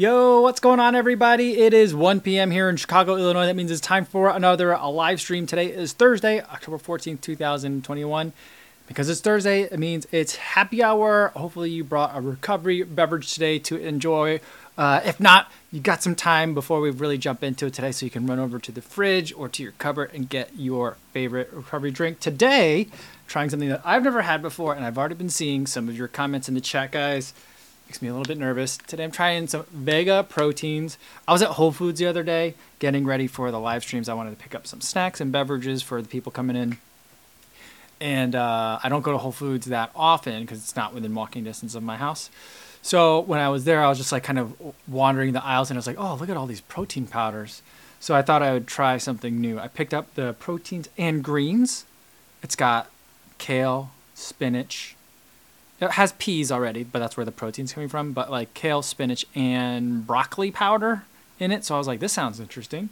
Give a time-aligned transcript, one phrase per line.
[0.00, 1.60] Yo, what's going on, everybody?
[1.60, 2.52] It is 1 p.m.
[2.52, 3.46] here in Chicago, Illinois.
[3.46, 5.44] That means it's time for another a live stream.
[5.44, 8.32] Today is Thursday, October 14th, 2021.
[8.86, 11.32] Because it's Thursday, it means it's happy hour.
[11.34, 14.38] Hopefully, you brought a recovery beverage today to enjoy.
[14.78, 18.06] Uh, if not, you got some time before we really jump into it today, so
[18.06, 21.52] you can run over to the fridge or to your cupboard and get your favorite
[21.52, 22.20] recovery drink.
[22.20, 22.86] Today,
[23.26, 26.06] trying something that I've never had before, and I've already been seeing some of your
[26.06, 27.34] comments in the chat, guys
[27.88, 28.76] makes me a little bit nervous.
[28.76, 30.98] Today I'm trying some Vega proteins.
[31.26, 34.10] I was at Whole Foods the other day getting ready for the live streams.
[34.10, 36.76] I wanted to pick up some snacks and beverages for the people coming in.
[37.98, 41.44] And uh, I don't go to Whole Foods that often because it's not within walking
[41.44, 42.28] distance of my house.
[42.82, 44.54] So when I was there, I was just like kind of
[44.86, 47.62] wandering the aisles and I was like, oh, look at all these protein powders.
[48.00, 49.58] So I thought I would try something new.
[49.58, 51.86] I picked up the proteins and greens.
[52.42, 52.90] It's got
[53.38, 54.94] kale, spinach,
[55.80, 58.12] it has peas already, but that's where the protein's coming from.
[58.12, 61.04] But like kale, spinach, and broccoli powder
[61.38, 61.64] in it.
[61.64, 62.88] So I was like, this sounds interesting.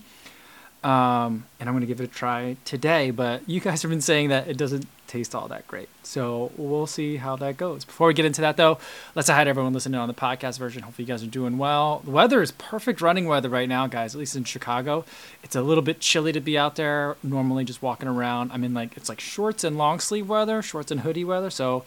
[0.84, 3.10] Um, and I'm to give it a try today.
[3.10, 5.88] But you guys have been saying that it doesn't taste all that great.
[6.04, 7.84] So we'll see how that goes.
[7.84, 8.78] Before we get into that, though,
[9.16, 10.82] let's say hi to everyone listening on the podcast version.
[10.82, 12.02] Hopefully, you guys are doing well.
[12.04, 15.04] The weather is perfect running weather right now, guys, at least in Chicago.
[15.42, 17.16] It's a little bit chilly to be out there.
[17.22, 18.52] Normally, just walking around.
[18.52, 21.50] I'm in like, it's like shorts and long sleeve weather, shorts and hoodie weather.
[21.50, 21.84] So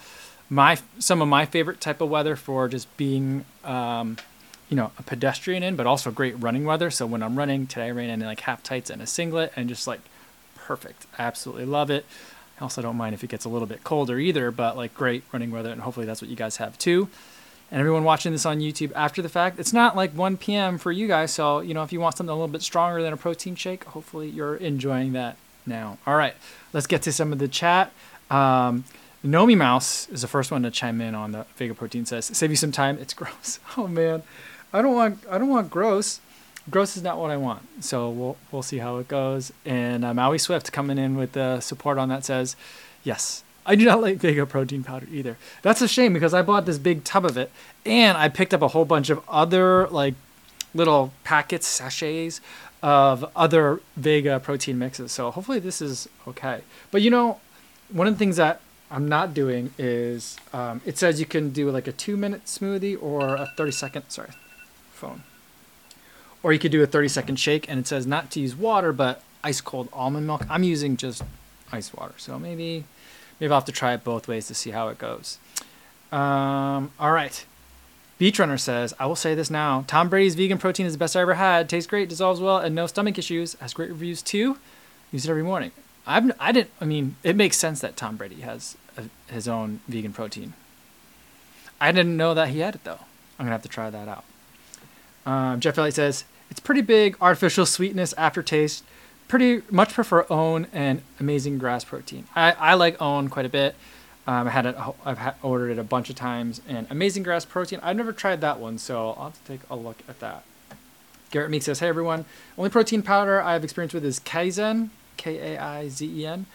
[0.50, 4.18] my some of my favorite type of weather for just being um,
[4.70, 6.90] you know a pedestrian in, but also great running weather.
[6.90, 9.70] So when I'm running today, I ran in like half tights and a singlet, and
[9.70, 10.02] just like
[10.56, 11.06] perfect.
[11.18, 12.06] Absolutely love it.
[12.60, 15.24] I also don't mind if it gets a little bit colder either, but like great
[15.32, 17.10] running weather, and hopefully that's what you guys have too.
[17.72, 20.80] And everyone watching this on YouTube after the fact, it's not like 1 p.m.
[20.80, 21.32] for you guys.
[21.32, 23.84] So, you know, if you want something a little bit stronger than a protein shake,
[23.84, 26.00] hopefully you're enjoying that now.
[26.08, 26.34] All right,
[26.74, 27.92] let's get to some of the chat.
[28.32, 28.86] Um,
[29.24, 32.06] Nomi Mouse is the first one to chime in on the Vega protein.
[32.06, 32.98] Says, "Save you some time.
[33.00, 33.60] It's gross.
[33.78, 34.24] Oh man,
[34.72, 35.24] I don't want.
[35.30, 36.22] I don't want gross.
[36.70, 37.84] Gross is not what I want.
[37.84, 41.60] So we'll we'll see how it goes." And uh, Maui Swift coming in with the
[41.60, 42.56] support on that says,
[43.04, 45.38] "Yes, I do not like Vega protein powder either.
[45.62, 47.52] That's a shame because I bought this big tub of it,
[47.86, 50.14] and I picked up a whole bunch of other like
[50.74, 52.40] little packets, sachets
[52.82, 55.12] of other Vega protein mixes.
[55.12, 56.62] So hopefully this is okay.
[56.92, 57.42] But you know,
[57.92, 58.62] one of the things that
[58.92, 63.02] I'm not doing is um, it says you can do like a two minute smoothie
[63.02, 64.32] or a 30 second, sorry,
[64.92, 65.24] phone.
[66.42, 68.92] Or you could do a 30 second shake and it says not to use water
[68.92, 70.44] but ice cold almond milk.
[70.50, 71.24] I'm using just
[71.72, 72.14] ice water.
[72.18, 72.86] So maybe
[73.40, 75.38] maybe I'll have to try it both ways to see how it goes.
[76.12, 77.46] Um, all right.
[78.18, 79.86] Beach Runner says, I will say this now.
[79.88, 81.70] Tom Brady's vegan protein is the best I ever had.
[81.70, 83.54] Tastes great, dissolves well, and no stomach issues.
[83.62, 84.58] Has great reviews too.
[85.12, 85.72] Use it every morning.
[86.08, 86.72] I've, I didn't.
[86.82, 90.54] I mean, it makes sense that Tom Brady has a, his own vegan protein.
[91.80, 93.00] I didn't know that he had it though.
[93.38, 94.24] I'm gonna have to try that out.
[95.26, 98.84] Um, Jeff Elliott says it's pretty big artificial sweetness aftertaste.
[99.28, 102.26] Pretty much prefer OWYN and Amazing Grass Protein.
[102.36, 103.76] I, I like OWYN quite a bit.
[104.26, 104.76] Um, I had it.
[105.06, 106.62] I've had, ordered it a bunch of times.
[106.68, 107.80] And Amazing Grass Protein.
[107.84, 110.44] I've never tried that one, so I'll have to take a look at that.
[111.32, 112.26] Garrett Meek says, "Hey everyone,
[112.58, 114.90] only protein powder I have experience with is Kaizen.
[115.20, 116.46] K A I Z E N.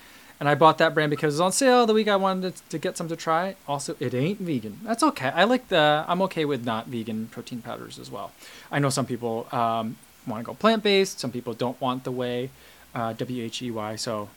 [0.40, 2.78] And I bought that brand because it was on sale the week I wanted to
[2.84, 3.54] get some to try.
[3.68, 4.80] Also, it ain't vegan.
[4.82, 5.28] That's okay.
[5.28, 6.04] I like the.
[6.08, 8.32] I'm okay with not vegan protein powders as well.
[8.72, 11.20] I know some people um, want to go plant based.
[11.20, 12.50] Some people don't want the whey,
[12.94, 13.96] uh, W H E Y.
[13.96, 14.28] So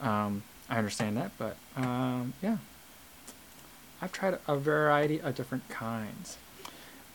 [0.00, 1.32] um, I understand that.
[1.36, 2.56] But um, yeah,
[4.00, 6.38] I've tried a variety of different kinds.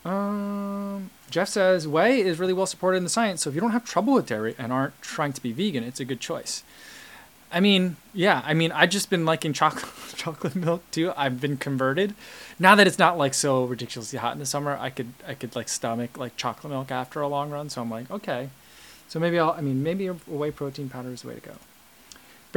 [0.08, 3.72] Um, Jeff says whey is really well supported in the science, so if you don't
[3.72, 6.64] have trouble with dairy and aren't trying to be vegan, it's a good choice.
[7.52, 11.12] I mean, yeah, I mean, I've just been liking chocolate chocolate milk too.
[11.16, 12.14] I've been converted.
[12.58, 15.56] Now that it's not like so ridiculously hot in the summer, I could I could
[15.56, 17.70] like stomach like chocolate milk after a long run.
[17.70, 18.50] So I'm like, okay.
[19.08, 19.52] So maybe I'll.
[19.52, 21.54] I mean, maybe a whey protein powder is the way to go.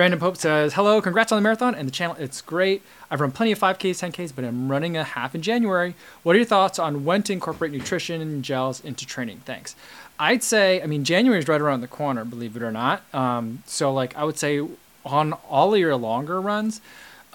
[0.01, 2.17] Brandon Pope says, Hello, congrats on the marathon and the channel.
[2.19, 2.81] It's great.
[3.11, 5.95] I've run plenty of 5Ks, 10Ks, but I'm running a half in January.
[6.23, 9.43] What are your thoughts on when to incorporate nutrition and gels into training?
[9.45, 9.77] Thanks.
[10.19, 13.03] I'd say, I mean, January is right around the corner, believe it or not.
[13.15, 14.67] Um, so, like, I would say
[15.05, 16.81] on all your longer runs,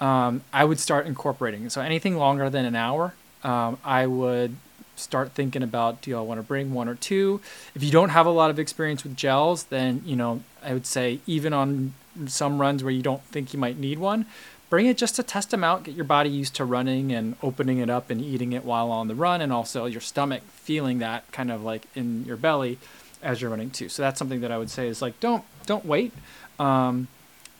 [0.00, 1.70] um, I would start incorporating.
[1.70, 3.14] So, anything longer than an hour,
[3.44, 4.56] um, I would
[4.96, 7.40] start thinking about do I want to bring one or two?
[7.76, 10.84] If you don't have a lot of experience with gels, then, you know, I would
[10.84, 11.94] say even on
[12.26, 14.26] some runs where you don't think you might need one,
[14.68, 17.78] bring it just to test them out, get your body used to running and opening
[17.78, 21.30] it up and eating it while on the run, and also your stomach feeling that
[21.32, 22.78] kind of like in your belly
[23.22, 23.88] as you're running too.
[23.88, 26.12] So that's something that I would say is like don't don't wait.
[26.58, 27.08] Um,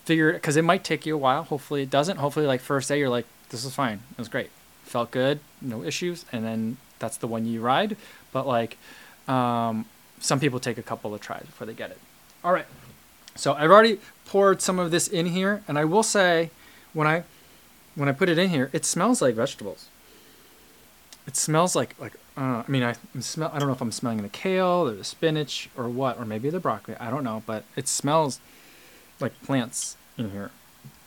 [0.04, 1.44] figure it because it might take you a while.
[1.44, 2.16] Hopefully it doesn't.
[2.18, 4.00] Hopefully like first day you're like this is fine.
[4.12, 4.50] It was great.
[4.84, 7.96] Felt good, no issues, and then that's the one you ride.
[8.32, 8.76] But like
[9.28, 9.86] Um,
[10.20, 11.98] some people take a couple of tries before they get it.
[12.44, 12.66] All right.
[13.36, 16.50] So I've already poured some of this in here, and I will say,
[16.92, 17.24] when I
[17.94, 19.88] when I put it in here, it smells like vegetables.
[21.26, 24.22] It smells like like uh, I mean I smell I don't know if I'm smelling
[24.22, 27.64] the kale or the spinach or what or maybe the broccoli I don't know, but
[27.74, 28.40] it smells
[29.20, 30.50] like plants in here,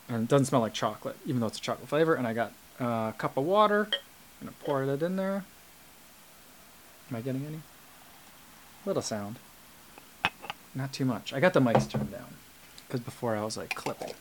[0.08, 2.14] and it doesn't smell like chocolate even though it's a chocolate flavor.
[2.14, 3.88] And I got a cup of water.
[4.40, 5.44] I'm gonna pour that in there.
[7.10, 7.60] Am I getting any?
[8.86, 9.36] Little sound.
[10.74, 11.32] Not too much.
[11.32, 12.34] I got the mics turned down
[12.86, 14.14] because before I was like clipping.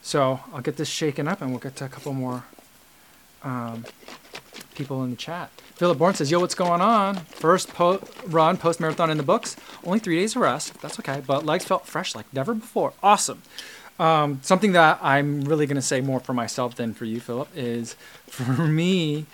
[0.00, 2.44] So I'll get this shaken up and we'll get to a couple more
[3.42, 3.84] um,
[4.74, 5.50] people in the chat.
[5.76, 7.16] Philip Bourne says, Yo, what's going on?
[7.16, 9.56] First po- run, post marathon in the books.
[9.84, 10.80] Only three days of rest.
[10.80, 11.22] That's okay.
[11.26, 12.92] But legs felt fresh like never before.
[13.02, 13.42] Awesome.
[13.98, 17.48] Um, something that I'm really going to say more for myself than for you, Philip,
[17.54, 17.94] is
[18.26, 19.26] for me,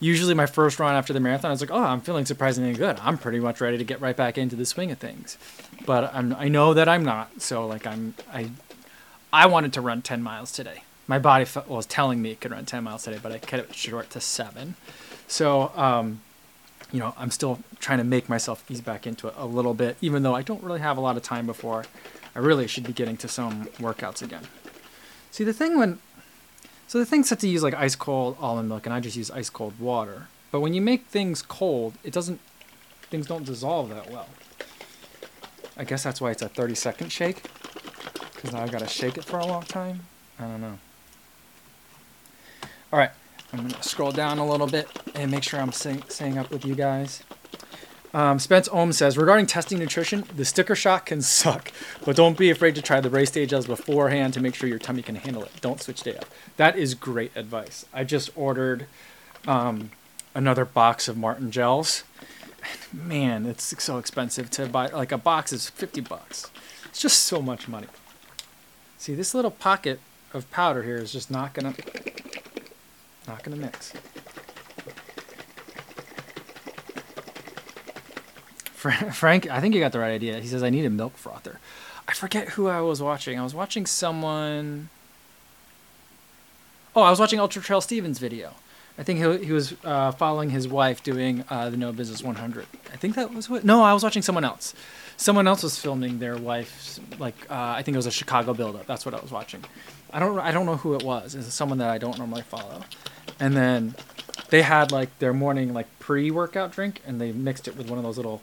[0.00, 2.98] usually my first run after the marathon, I was like, oh, I'm feeling surprisingly good.
[3.00, 5.38] I'm pretty much ready to get right back into the swing of things.
[5.86, 7.40] But I'm, I know that I'm not.
[7.40, 8.50] So like I'm, I,
[9.32, 10.82] I wanted to run 10 miles today.
[11.06, 13.70] My body fe- was telling me it could run 10 miles today, but I kept
[13.70, 14.74] it short to seven.
[15.26, 16.20] So, um,
[16.92, 19.96] you know, I'm still trying to make myself ease back into it a little bit,
[20.00, 21.84] even though I don't really have a lot of time before
[22.34, 24.44] I really should be getting to some workouts again.
[25.30, 25.98] See, the thing when,
[26.94, 29.28] so the thing set to use like ice cold almond milk, and I just use
[29.28, 30.28] ice cold water.
[30.52, 32.38] But when you make things cold, it doesn't,
[33.10, 34.28] things don't dissolve that well.
[35.76, 37.50] I guess that's why it's a 30 second shake,
[38.32, 40.06] because now I've gotta shake it for a long time.
[40.38, 40.78] I don't know.
[42.92, 43.10] All right,
[43.52, 44.86] I'm gonna scroll down a little bit
[45.16, 47.24] and make sure I'm staying up with you guys.
[48.14, 51.72] Um, Spence Ohm says regarding testing nutrition, the sticker shock can suck,
[52.04, 54.78] but don't be afraid to try the race day gels beforehand to make sure your
[54.78, 55.50] tummy can handle it.
[55.60, 56.26] Don't switch day up.
[56.56, 57.84] That is great advice.
[57.92, 58.86] I just ordered
[59.48, 59.90] um,
[60.32, 62.04] another box of Maurten gels.
[62.92, 64.86] Man, it's so expensive to buy.
[64.86, 66.50] Like a box is fifty bucks.
[66.86, 67.88] It's just so much money.
[68.96, 69.98] See, this little pocket
[70.32, 71.74] of powder here is just not gonna
[73.26, 73.92] not gonna mix.
[79.12, 80.40] Frank, I think you got the right idea.
[80.40, 81.58] He says I need a milk frother.
[82.06, 83.38] I forget who I was watching.
[83.38, 84.90] I was watching someone.
[86.94, 88.52] Oh, I was watching Ultra Trail Stevens video.
[88.98, 92.66] I think he, he was uh, following his wife doing uh, the No Business 100.
[92.92, 93.64] I think that was what.
[93.64, 94.74] No, I was watching someone else.
[95.16, 98.86] Someone else was filming their wife's like uh, I think it was a Chicago buildup.
[98.86, 99.64] That's what I was watching.
[100.12, 101.34] I don't I don't know who it was.
[101.34, 102.82] It's someone that I don't normally follow.
[103.40, 103.94] And then
[104.50, 108.04] they had like their morning like pre-workout drink, and they mixed it with one of
[108.04, 108.42] those little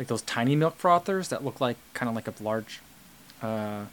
[0.00, 2.80] like those tiny milk frothers that look like kind of like a large.
[3.42, 3.84] Uh,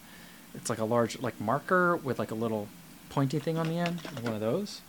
[0.55, 2.69] it's like a large like marker with like a little
[3.09, 3.99] pointy thing on the end.
[4.21, 4.79] One of those.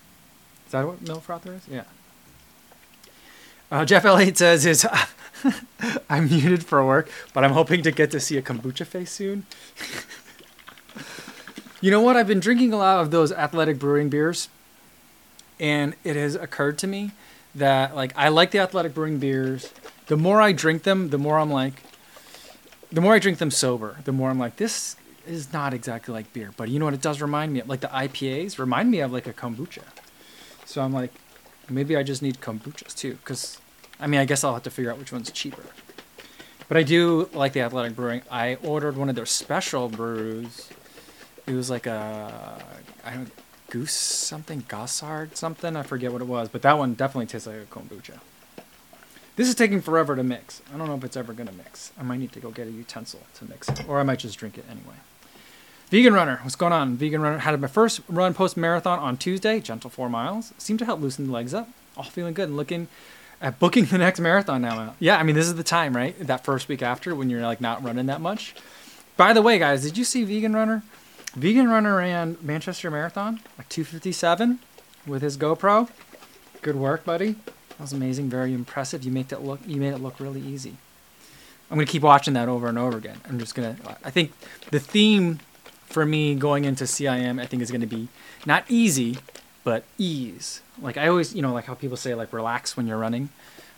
[0.66, 1.66] Is that what milk frother is?
[1.66, 1.82] Yeah.
[3.68, 4.86] Uh, Jeff Elliott says is
[6.08, 9.44] I'm muted for work, but I'm hoping to get to see a kombucha face soon.
[11.80, 12.16] you know what?
[12.16, 14.48] I've been drinking a lot of those athletic brewing beers,
[15.58, 17.10] and it has occurred to me
[17.56, 19.72] that like I like the athletic brewing beers.
[20.08, 21.82] The more I drink them, the more I'm like,
[22.90, 24.96] the more I drink them sober, the more I'm like, this
[25.26, 26.52] is not exactly like beer.
[26.56, 26.94] But you know what?
[26.94, 29.82] It does remind me of like the IPAs remind me of like a kombucha.
[30.64, 31.12] So I'm like,
[31.68, 33.58] maybe I just need kombuchas too, because
[34.00, 35.64] I mean, I guess I'll have to figure out which one's cheaper.
[36.68, 38.22] But I do like the Athletic Brewing.
[38.30, 40.70] I ordered one of their special brews.
[41.46, 42.62] It was like a
[43.04, 43.30] I don't
[43.70, 45.76] goose something gossard something.
[45.76, 48.18] I forget what it was, but that one definitely tastes like a kombucha.
[49.38, 50.62] This is taking forever to mix.
[50.74, 51.92] I don't know if it's ever gonna mix.
[51.96, 54.36] I might need to go get a utensil to mix it, or I might just
[54.36, 54.96] drink it anyway.
[55.90, 56.96] Vegan Runner, what's going on?
[56.96, 60.52] Vegan Runner had my first run post marathon on Tuesday, gentle four miles.
[60.58, 61.68] Seemed to help loosen the legs up.
[61.96, 62.88] All feeling good and looking
[63.40, 64.96] at booking the next marathon now.
[64.98, 66.18] Yeah, I mean this is the time, right?
[66.18, 68.56] That first week after when you're like not running that much.
[69.16, 70.82] By the way, guys, did you see Vegan Runner?
[71.36, 74.58] Vegan Runner ran Manchester Marathon, like 257
[75.06, 75.88] with his GoPro.
[76.60, 77.36] Good work, buddy.
[77.78, 79.04] That was amazing, very impressive.
[79.04, 80.76] You make that look you made it look really easy.
[81.70, 83.20] I'm gonna keep watching that over and over again.
[83.28, 84.32] I'm just gonna I think
[84.70, 85.38] the theme
[85.86, 88.08] for me going into CIM I think is gonna be
[88.44, 89.18] not easy,
[89.64, 90.60] but ease.
[90.80, 93.28] Like I always, you know, like how people say like relax when you're running.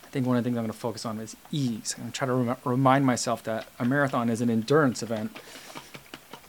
[0.03, 1.95] I think one of the things I'm to focus on is ease.
[1.97, 5.37] I'm to try to rem- remind myself that a marathon is an endurance event,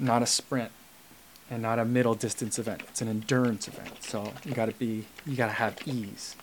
[0.01, 0.73] not a sprint,
[1.49, 2.83] and not a middle distance event.
[2.89, 4.03] It's an endurance event.
[4.03, 6.35] So you got to be, you got to have ease.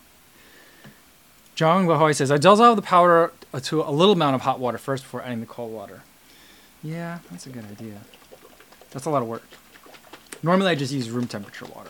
[1.59, 5.03] John Bahoy says, I dissolve the powder to a little amount of hot water first
[5.03, 6.03] before adding the cold water.
[6.81, 7.97] Yeah, that's a good idea.
[8.91, 9.43] That's a lot of work.
[10.41, 11.89] Normally I just use room temperature water.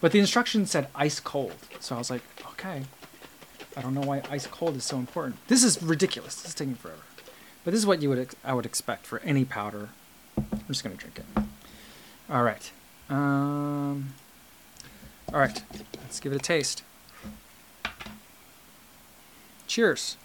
[0.00, 1.54] But the instructions said ice cold.
[1.80, 2.84] So I was like, okay.
[3.76, 5.44] I don't know why ice cold is so important.
[5.48, 6.36] This is ridiculous.
[6.36, 7.02] This is taking forever.
[7.64, 9.88] But this is what you would I would expect for any powder.
[10.36, 11.42] I'm just gonna drink it.
[12.30, 12.70] All right.
[13.10, 14.14] Um.
[15.32, 15.60] All right.
[16.04, 16.84] Let's give it a taste.
[19.68, 20.16] Cheers.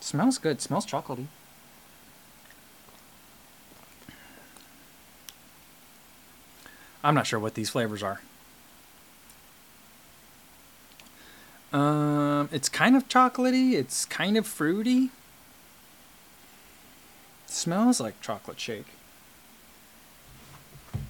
[0.00, 0.60] Smells good.
[0.60, 1.26] Smells chocolatey.
[7.04, 8.20] I'm not sure what these flavors are.
[11.72, 13.74] Um, it's kind of chocolatey.
[13.74, 15.10] It's kind of fruity.
[17.44, 18.86] It smells like chocolate shake.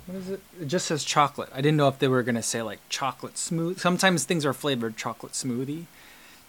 [0.06, 0.40] What is it?
[0.60, 1.48] It just says chocolate.
[1.54, 3.78] I didn't know if they were gonna say like chocolate smooth.
[3.78, 5.86] Sometimes things are flavored chocolate smoothie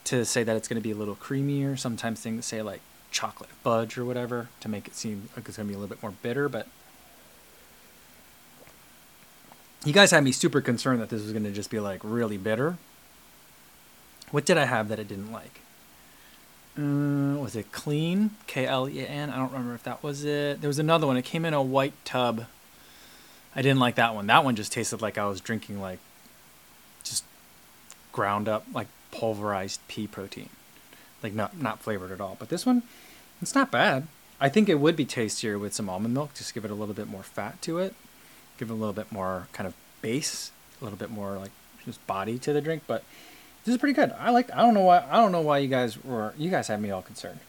[0.05, 1.77] to say that it's gonna be a little creamier.
[1.77, 2.81] Sometimes things say like
[3.12, 6.01] chocolate fudge or whatever to make it seem like it's gonna be a little bit
[6.01, 6.50] more bitter.
[6.50, 6.67] But
[9.86, 12.77] you guys had me super concerned that this was gonna just be like really bitter.
[14.31, 15.60] What did I have that I didn't like?
[16.77, 18.31] Uh, was it clean?
[18.48, 19.29] K L E N.
[19.29, 20.62] I don't remember if that was it.
[20.62, 21.17] There was another one.
[21.17, 22.46] It came in a white tub.
[23.53, 24.27] I didn't like that one.
[24.27, 26.00] That one just tasted like I was drinking like
[27.03, 27.25] just
[28.13, 30.49] ground up like pulverized pea protein.
[31.21, 32.35] Like not not flavored at all.
[32.39, 32.83] But this one,
[33.41, 34.07] it's not bad.
[34.39, 36.33] I think it would be tastier with some almond milk.
[36.33, 37.93] Just give it a little bit more fat to it.
[38.57, 41.51] Give it a little bit more kind of base, a little bit more like
[41.85, 42.83] just body to the drink.
[42.87, 43.03] But
[43.65, 44.13] this is pretty good.
[44.19, 44.51] I like.
[44.51, 45.05] I don't know why.
[45.09, 46.33] I don't know why you guys were.
[46.37, 47.39] You guys had me all concerned.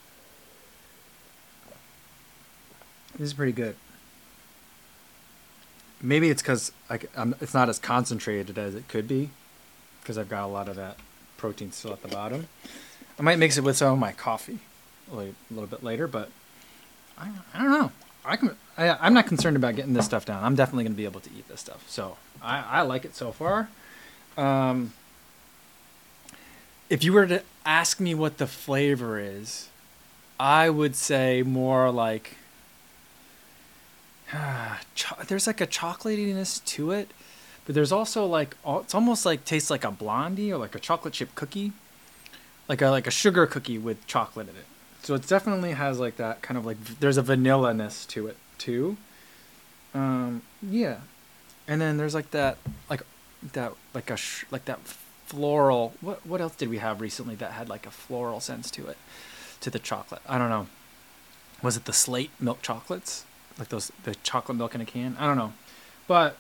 [3.19, 3.77] This is pretty good.
[6.03, 9.31] Maybe it's because it's not as concentrated as it could be,
[10.01, 10.97] because I've got a lot of that
[11.43, 12.47] protein still at the bottom.
[13.19, 14.61] I might mix it with some of my coffee
[15.11, 16.31] a little, a little bit later, but
[17.19, 17.91] I, I don't know.
[18.25, 18.57] I can.
[18.79, 20.45] I, I'm not concerned about getting this stuff down.
[20.45, 21.85] I'm definitely going to be able to eat this stuff.
[21.91, 23.69] So I, I like it so far.
[24.37, 24.93] Um,
[26.89, 29.69] if you were to ask me what the flavor is,
[30.39, 32.37] I would say more like
[34.95, 37.11] cho- there's like a chocolatiness to it,
[37.65, 41.15] but there's also like it's almost like tastes like a blondie or like a chocolate
[41.15, 41.73] chip cookie,
[42.69, 44.65] like a like a sugar cookie with chocolate in it.
[45.03, 48.37] So it definitely has like that kind of like there's a vanilla ness to it
[48.59, 48.97] too.
[49.95, 50.99] Um, yeah,
[51.69, 53.03] and then there's like that like
[53.53, 55.95] that like a sh- like that floral.
[56.01, 58.97] What what else did we have recently that had like a floral sense to it,
[59.61, 60.23] to the chocolate?
[60.29, 60.67] I don't know.
[61.63, 63.25] Was it the slate milk chocolates?
[63.59, 65.17] like those the chocolate milk in a can.
[65.19, 65.53] I don't know,
[66.07, 66.37] but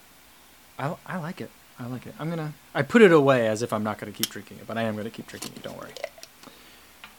[0.82, 1.50] I I like it.
[1.78, 2.14] I like it.
[2.18, 4.76] I'm gonna I put it away as if I'm not gonna keep drinking it, but
[4.76, 5.62] I am gonna keep drinking it.
[5.62, 5.92] Don't worry.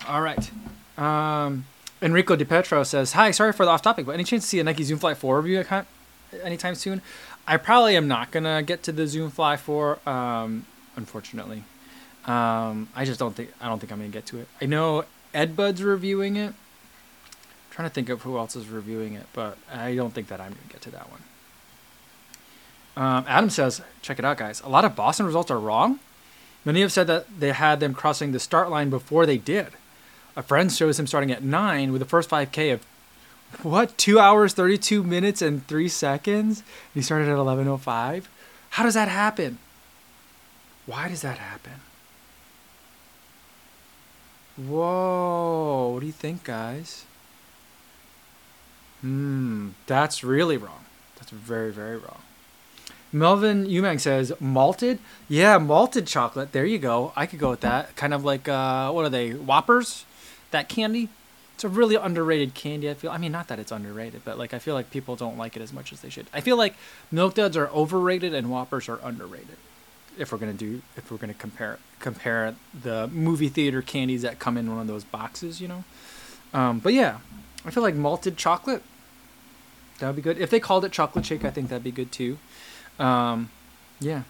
[0.07, 0.51] All right.
[0.97, 1.65] Um,
[2.01, 4.59] Enrico Di Petro says, "Hi, sorry for the off topic, but any chance to see
[4.59, 5.63] a Nike Zoom Fly 4 review
[6.43, 7.01] anytime soon?"
[7.47, 10.65] I probably am not gonna get to the Zoom Fly 4, um,
[10.95, 11.63] unfortunately.
[12.25, 14.47] Um, I just don't think I don't think I'm gonna get to it.
[14.61, 16.53] I know Ed Bud's reviewing it,
[17.71, 20.53] trying to think of who else is reviewing it, but I don't think that I'm
[20.53, 21.21] to get to that one.
[22.95, 24.61] Um, Adam says, check it out, guys.
[24.61, 25.99] A lot of Boston results are wrong.
[26.65, 29.67] Many have said that they had them crossing the start line before they did.
[30.35, 32.85] A friend shows him starting at 9 with the first 5K of,
[33.61, 36.59] what, 2 hours, 32 minutes, and 3 seconds?
[36.59, 38.25] And he started at 11.05?
[38.71, 39.59] How does that happen?
[40.85, 41.73] Why does that happen?
[44.55, 47.05] Whoa, what do you think, guys?
[49.01, 50.85] Hmm, that's really wrong.
[51.17, 52.21] That's very, very wrong.
[53.13, 54.97] Melvin Umang says malted.
[55.29, 56.51] Yeah, malted chocolate.
[56.51, 57.13] There you go.
[57.15, 57.95] I could go with that.
[57.95, 59.31] Kind of like uh, what are they?
[59.31, 60.05] Whoppers?
[60.49, 61.09] That candy.
[61.53, 62.89] It's a really underrated candy.
[62.89, 63.11] I feel.
[63.11, 65.61] I mean, not that it's underrated, but like I feel like people don't like it
[65.61, 66.25] as much as they should.
[66.33, 66.73] I feel like
[67.11, 69.57] Milk Duds are overrated and Whoppers are underrated.
[70.17, 74.57] If we're gonna do, if we're gonna compare compare the movie theater candies that come
[74.57, 75.83] in one of those boxes, you know.
[76.51, 77.19] Um, but yeah,
[77.63, 78.81] I feel like malted chocolate
[79.99, 80.37] that would be good.
[80.37, 82.37] If they called it chocolate shake, I think that'd be good too.
[82.99, 83.49] Um,
[83.99, 84.23] yeah,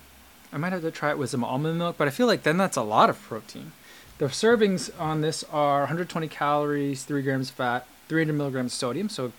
[0.51, 2.57] I might have to try it with some almond milk, but I feel like then
[2.57, 3.71] that's a lot of protein.
[4.19, 9.09] The servings on this are 120 calories, 3 grams of fat, 300 milligrams of sodium,
[9.09, 9.31] so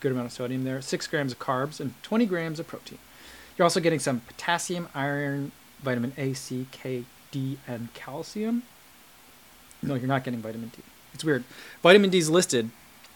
[0.00, 2.98] good amount of sodium there, 6 grams of carbs, and 20 grams of protein.
[3.56, 8.62] You're also getting some potassium, iron, vitamin A, C, K, D, and calcium.
[9.82, 10.82] No, you're not getting vitamin D.
[11.14, 11.44] It's weird.
[11.82, 12.70] Vitamin D is listed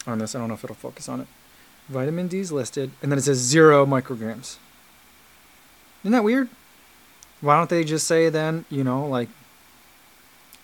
[0.07, 0.35] on this.
[0.35, 1.27] I don't know if it'll focus on it.
[1.89, 4.57] Vitamin D is listed, and then it says zero micrograms.
[6.03, 6.49] Isn't that weird?
[7.41, 9.29] Why don't they just say then, you know, like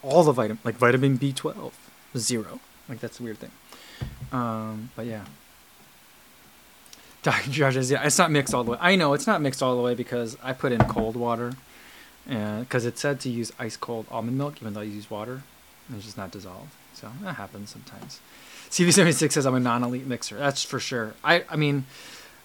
[0.03, 1.73] all the vitamin, like vitamin B12,
[2.17, 2.61] zero.
[2.89, 3.51] Like that's a weird thing.
[4.33, 5.25] Um, but yeah.
[7.23, 7.51] Dr.
[7.51, 8.79] Josh says, yeah, it's not mixed all the way.
[8.81, 11.55] I know it's not mixed all the way because I put in cold water.
[12.25, 15.43] because it said to use ice cold almond milk, even though I use water,
[15.93, 16.71] it's just not dissolved.
[16.95, 18.21] So that happens sometimes.
[18.71, 20.37] CV76 says I'm a non-elite mixer.
[20.37, 21.15] That's for sure.
[21.25, 21.85] I I mean,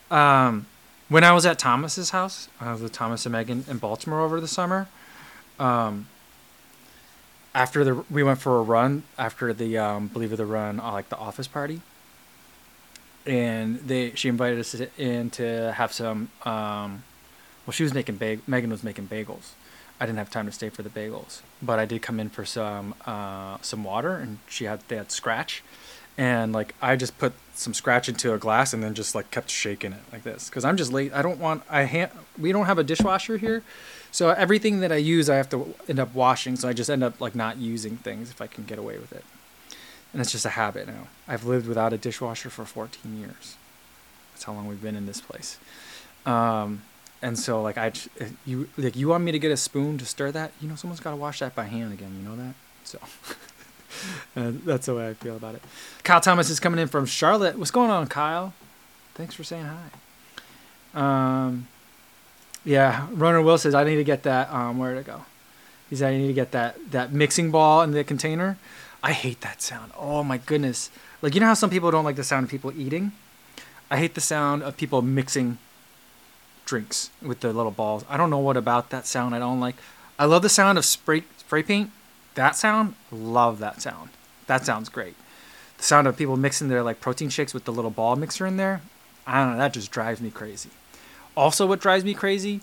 [0.09, 0.65] um,
[1.11, 4.39] when I was at Thomas's house, I was with Thomas and Megan in Baltimore over
[4.39, 4.87] the summer.
[5.59, 6.07] Um,
[7.53, 10.89] after the we went for a run after the um, believe it the run uh,
[10.93, 11.81] like the office party
[13.25, 17.03] and they she invited us in to have some um,
[17.65, 19.51] well she was making bag megan was making bagels
[19.99, 22.45] i didn't have time to stay for the bagels but i did come in for
[22.45, 25.61] some uh, some water and she had they had scratch
[26.17, 29.49] and like i just put some scratch into a glass and then just like kept
[29.49, 32.65] shaking it like this because i'm just late i don't want i ha- we don't
[32.65, 33.63] have a dishwasher here
[34.11, 37.03] so everything that i use i have to end up washing so i just end
[37.03, 39.23] up like not using things if i can get away with it
[40.13, 41.07] and it's just a habit now.
[41.27, 43.55] I've lived without a dishwasher for 14 years.
[44.33, 45.57] That's how long we've been in this place.
[46.25, 46.83] Um,
[47.21, 47.91] and so like I
[48.45, 50.51] you like you want me to get a spoon to stir that?
[50.59, 52.13] You know, someone's got to wash that by hand again.
[52.17, 52.55] You know that?
[52.83, 52.99] So
[54.35, 55.61] uh, that's the way I feel about it.
[56.03, 57.57] Kyle Thomas is coming in from Charlotte.
[57.57, 58.53] What's going on, Kyle?
[59.13, 59.89] Thanks for saying hi.
[60.93, 61.67] Um,
[62.63, 64.51] yeah, Runner Will says I need to get that.
[64.51, 65.25] Um, where to go?
[65.89, 68.57] He said I need to get that that mixing ball in the container.
[69.03, 69.91] I hate that sound.
[69.97, 70.89] Oh my goodness.
[71.21, 73.11] Like you know how some people don't like the sound of people eating?
[73.89, 75.57] I hate the sound of people mixing
[76.65, 78.05] drinks with the little balls.
[78.09, 79.75] I don't know what about that sound I don't like.
[80.17, 81.91] I love the sound of spray spray paint.
[82.35, 84.09] That sound, love that sound.
[84.47, 85.15] That sounds great.
[85.77, 88.57] The sound of people mixing their like protein shakes with the little ball mixer in
[88.57, 88.81] there,
[89.25, 90.69] I don't know, that just drives me crazy.
[91.35, 92.61] Also what drives me crazy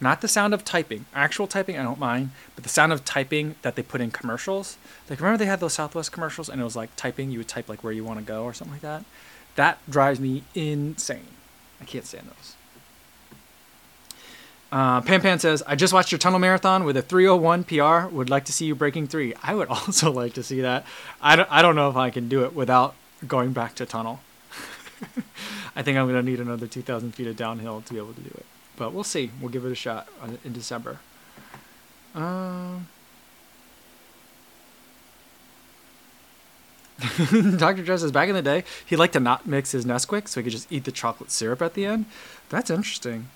[0.00, 1.06] not the sound of typing.
[1.14, 4.78] Actual typing, I don't mind, but the sound of typing that they put in commercials.
[5.10, 7.68] Like, remember they had those Southwest commercials and it was like typing, you would type
[7.68, 9.04] like where you want to go or something like that?
[9.56, 11.26] That drives me insane.
[11.80, 12.54] I can't stand those.
[14.70, 18.14] Uh, Pan Pan says, I just watched your tunnel marathon with a 301 PR.
[18.14, 19.34] Would like to see you breaking three.
[19.42, 20.84] I would also like to see that.
[21.20, 22.94] I don't, I don't know if I can do it without
[23.26, 24.20] going back to tunnel.
[25.76, 28.20] I think I'm going to need another 2,000 feet of downhill to be able to
[28.20, 28.44] do it.
[28.76, 29.30] But we'll see.
[29.40, 30.08] We'll give it a shot
[30.44, 30.98] in December.
[32.14, 32.88] Um,
[37.58, 37.82] Dr.
[37.84, 40.44] Dress says back in the day, he liked to not mix his Nesquik so he
[40.44, 42.06] could just eat the chocolate syrup at the end.
[42.48, 43.28] That's interesting.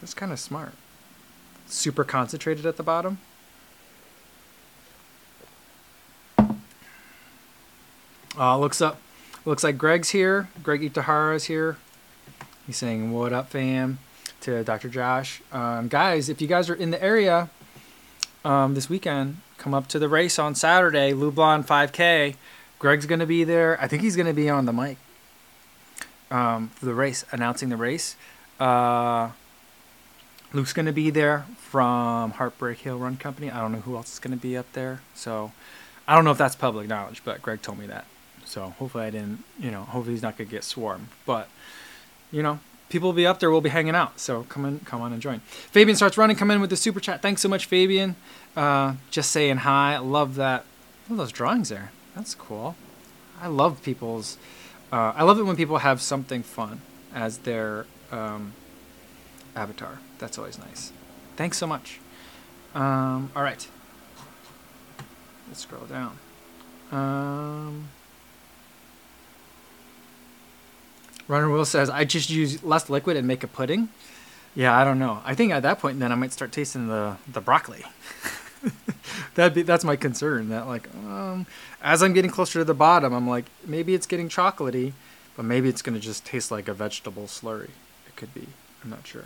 [0.00, 0.72] That's kind of smart.
[1.66, 3.18] Super concentrated at the bottom.
[8.38, 9.00] Uh, looks up.
[9.44, 10.48] Looks like Greg's here.
[10.62, 11.76] Greg Itahara is here.
[12.66, 13.98] He's saying, "What up, fam?"
[14.40, 14.88] to Dr.
[14.88, 15.42] Josh.
[15.52, 17.50] Um, guys, if you guys are in the area
[18.44, 22.36] um, this weekend, come up to the race on Saturday, Lublin 5K.
[22.78, 23.80] Greg's going to be there.
[23.80, 24.98] I think he's going to be on the mic
[26.30, 28.16] um, for the race, announcing the race.
[28.60, 29.30] Uh,
[30.52, 33.50] Luke's going to be there from Heartbreak Hill Run Company.
[33.50, 35.02] I don't know who else is going to be up there.
[35.14, 35.52] So
[36.06, 38.06] I don't know if that's public knowledge, but Greg told me that.
[38.44, 41.08] So hopefully I didn't, you know, hopefully he's not going to get swarmed.
[41.26, 41.48] But,
[42.32, 43.50] you know, people will be up there.
[43.50, 44.18] We'll be hanging out.
[44.18, 45.40] So come in, come on and join.
[45.40, 46.36] Fabian starts running.
[46.36, 47.20] Come in with the super chat.
[47.20, 48.16] Thanks so much, Fabian.
[48.56, 49.98] Uh, just saying hi.
[49.98, 50.64] Love that.
[51.10, 51.92] Love those drawings there.
[52.16, 52.74] That's cool.
[53.40, 54.38] I love people's.
[54.90, 56.80] Uh, I love it when people have something fun
[57.14, 58.54] as their um,
[59.54, 59.98] avatar.
[60.18, 60.92] That's always nice.
[61.36, 62.00] Thanks so much.
[62.74, 63.66] Um, all right.
[65.48, 66.18] Let's scroll down.
[66.92, 67.88] Um,
[71.26, 73.88] Runner Will says, I just use less liquid and make a pudding.
[74.54, 75.22] Yeah, I don't know.
[75.24, 77.84] I think at that point, then I might start tasting the, the broccoli.
[79.34, 80.48] that be that's my concern.
[80.48, 81.46] That like, um,
[81.82, 84.94] as I'm getting closer to the bottom, I'm like, maybe it's getting chocolatey,
[85.36, 87.70] but maybe it's gonna just taste like a vegetable slurry.
[88.06, 88.48] It could be.
[88.82, 89.24] I'm not sure.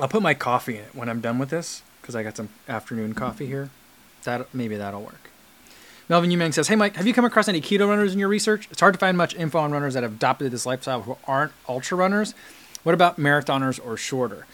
[0.00, 2.48] I'll put my coffee in it when I'm done with this because I got some
[2.68, 3.70] afternoon coffee here.
[4.24, 5.30] That maybe that'll work.
[6.08, 8.68] Melvin Umang says, Hey Mike, have you come across any keto runners in your research?
[8.70, 11.52] It's hard to find much info on runners that have adopted this lifestyle who aren't
[11.68, 12.34] ultra runners.
[12.82, 14.46] What about marathoners or shorter?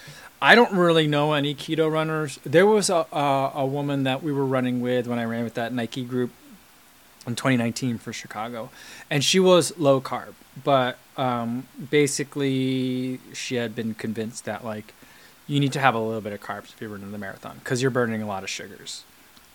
[0.43, 2.39] I don't really know any keto runners.
[2.45, 5.55] There was a, a, a woman that we were running with when I ran with
[5.55, 6.31] that Nike group
[7.27, 8.71] in 2019 for Chicago,
[9.09, 14.93] and she was low carb, but um, basically she had been convinced that like
[15.47, 17.83] you need to have a little bit of carbs if you're running the marathon because
[17.83, 19.05] you're burning a lot of sugars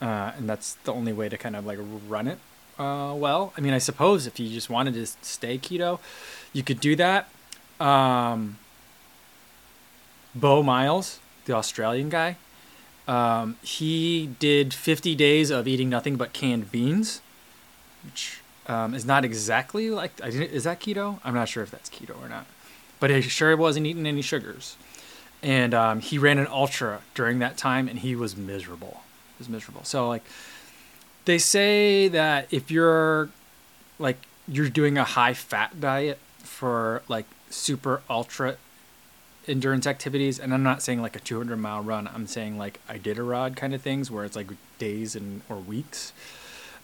[0.02, 2.40] uh, and that's the only way to kind of like run it
[2.78, 3.54] uh, well.
[3.58, 6.00] I mean, I suppose if you just wanted to stay keto,
[6.54, 7.30] you could do that.
[7.80, 8.58] Um,
[10.34, 12.38] Beau Miles, the Australian guy,
[13.08, 17.22] um, he did 50 days of eating nothing but canned beans,
[18.06, 21.20] which um, is not exactly like is that keto?
[21.24, 22.46] I'm not sure if that's keto or not,
[23.00, 24.78] but he sure wasn't eating any sugars.
[25.42, 29.02] And um, he ran an ultra during that time, and he was miserable.
[29.38, 29.84] He was miserable.
[29.84, 30.24] So like,
[31.26, 33.30] they say that if you're
[34.00, 38.58] like you're doing a high fat diet for like super ultra
[39.48, 42.08] endurance activities, and I'm not saying like a 200 mile run.
[42.08, 44.48] I'm saying like Iditarod kind of things where it's like
[44.78, 46.14] days and or weeks.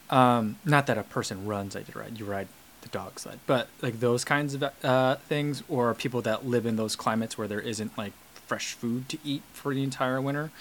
[0.10, 2.48] Um, not that a person runs Iditarod, you ride
[2.82, 6.76] the dog sled, but like those kinds of uh, things, or people that live in
[6.76, 8.13] those climates where there isn't like
[8.47, 10.51] fresh food to eat for the entire winter,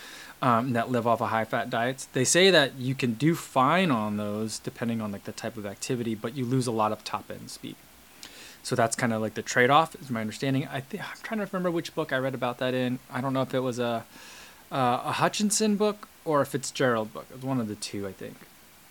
[0.42, 2.06] um, that live off of high fat diets.
[2.12, 5.66] They say that you can do fine on those depending on like the type of
[5.66, 7.76] activity, but you lose a lot of top end speed.
[8.62, 10.66] So that's kind of like the trade off, is my understanding.
[10.68, 12.98] I think I'm trying to remember which book I read about that in.
[13.12, 14.06] I don't know if it was a
[14.72, 17.26] uh, a Hutchinson book or a Fitzgerald book.
[17.30, 18.36] It was one of the two, I think.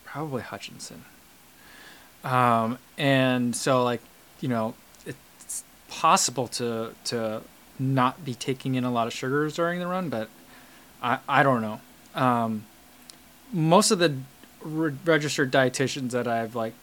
[0.05, 1.05] Probably Hutchinson.
[2.23, 4.01] Um, and so like
[4.39, 4.75] you know
[5.05, 7.41] it's possible to to
[7.79, 10.29] not be taking in a lot of sugars during the run, but
[11.01, 11.81] I I don't know.
[12.15, 12.65] Um,
[13.51, 14.15] most of the
[14.61, 16.73] re- registered dietitians that I've like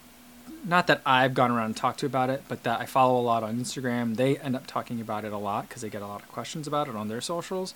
[0.64, 3.22] not that I've gone around and talked to about it, but that I follow a
[3.22, 4.16] lot on Instagram.
[4.16, 6.66] They end up talking about it a lot because they get a lot of questions
[6.66, 7.74] about it on their socials,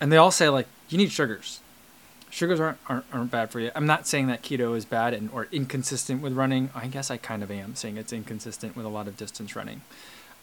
[0.00, 1.60] and they all say like you need sugars.
[2.28, 3.70] Sugars aren't, aren't aren't bad for you.
[3.74, 6.70] I'm not saying that keto is bad and or inconsistent with running.
[6.74, 9.82] I guess I kind of am saying it's inconsistent with a lot of distance running.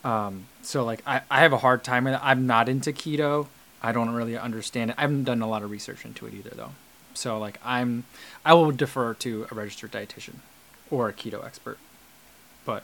[0.04, 2.20] Um, so like I, I have a hard time with it.
[2.22, 3.48] I'm not into keto.
[3.82, 4.96] I don't really understand it.
[4.98, 6.72] I haven't done a lot of research into it either though.
[7.14, 8.04] So like I'm
[8.46, 10.36] I will defer to a registered dietitian
[10.92, 11.78] or a keto expert.
[12.66, 12.84] But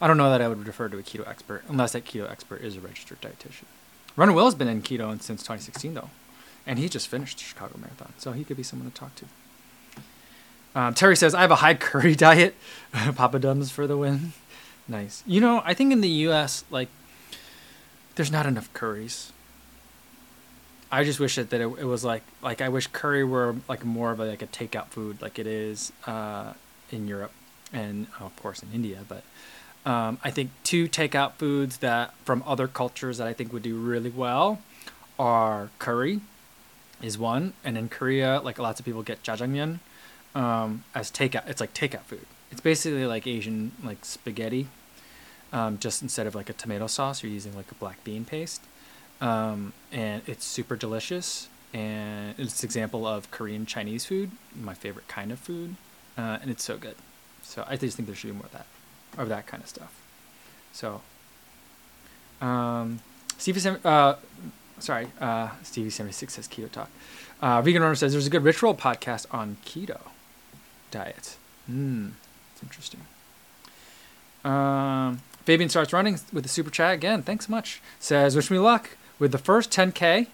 [0.00, 2.62] I don't know that I would refer to a keto expert unless that keto expert
[2.62, 3.64] is a registered dietitian.
[4.16, 6.10] Runner Will has been in keto since 2016 though,
[6.66, 9.24] and he just finished the Chicago Marathon, so he could be someone to talk to.
[10.74, 12.54] Um, Terry says, "I have a high curry diet.
[12.92, 14.32] Papa Dums for the win."
[14.90, 15.22] Nice.
[15.26, 16.64] You know, I think in the U.S.
[16.70, 16.88] like
[18.16, 19.32] there's not enough curries.
[20.92, 23.84] I just wish that, that it, it was like like I wish curry were like
[23.84, 26.52] more of a, like a takeout food like it is uh,
[26.90, 27.32] in Europe
[27.72, 28.98] and of course in India.
[29.08, 29.22] But
[29.86, 33.76] um, I think two takeout foods that from other cultures that I think would do
[33.76, 34.60] really well
[35.18, 36.20] are curry,
[37.02, 39.78] is one, and in Korea, like lots of people get jjajangmyeon
[40.34, 41.48] um, as takeout.
[41.48, 42.26] It's like takeout food.
[42.50, 44.66] It's basically like Asian like spaghetti,
[45.52, 48.62] um, just instead of like a tomato sauce, you're using like a black bean paste,
[49.20, 51.48] um, and it's super delicious.
[51.72, 55.76] And it's an example of Korean Chinese food, my favorite kind of food
[56.20, 56.96] uh, and it's so good.
[57.42, 58.66] So I just think there should be more of that,
[59.18, 60.00] of that kind of stuff.
[60.72, 61.00] So,
[62.40, 63.00] um,
[63.38, 64.14] Stevie, uh,
[64.78, 66.90] sorry, uh, Stevie seventy six says keto talk.
[67.40, 70.00] Uh, Vegan Runner says there's a good Rich Roll podcast on keto
[70.90, 71.36] diet.
[71.66, 72.08] Hmm,
[72.52, 73.00] it's interesting.
[74.44, 77.22] Um, Fabian starts running with the super chat again.
[77.22, 77.80] Thanks so much.
[77.98, 80.26] Says wish me luck with the first 10k.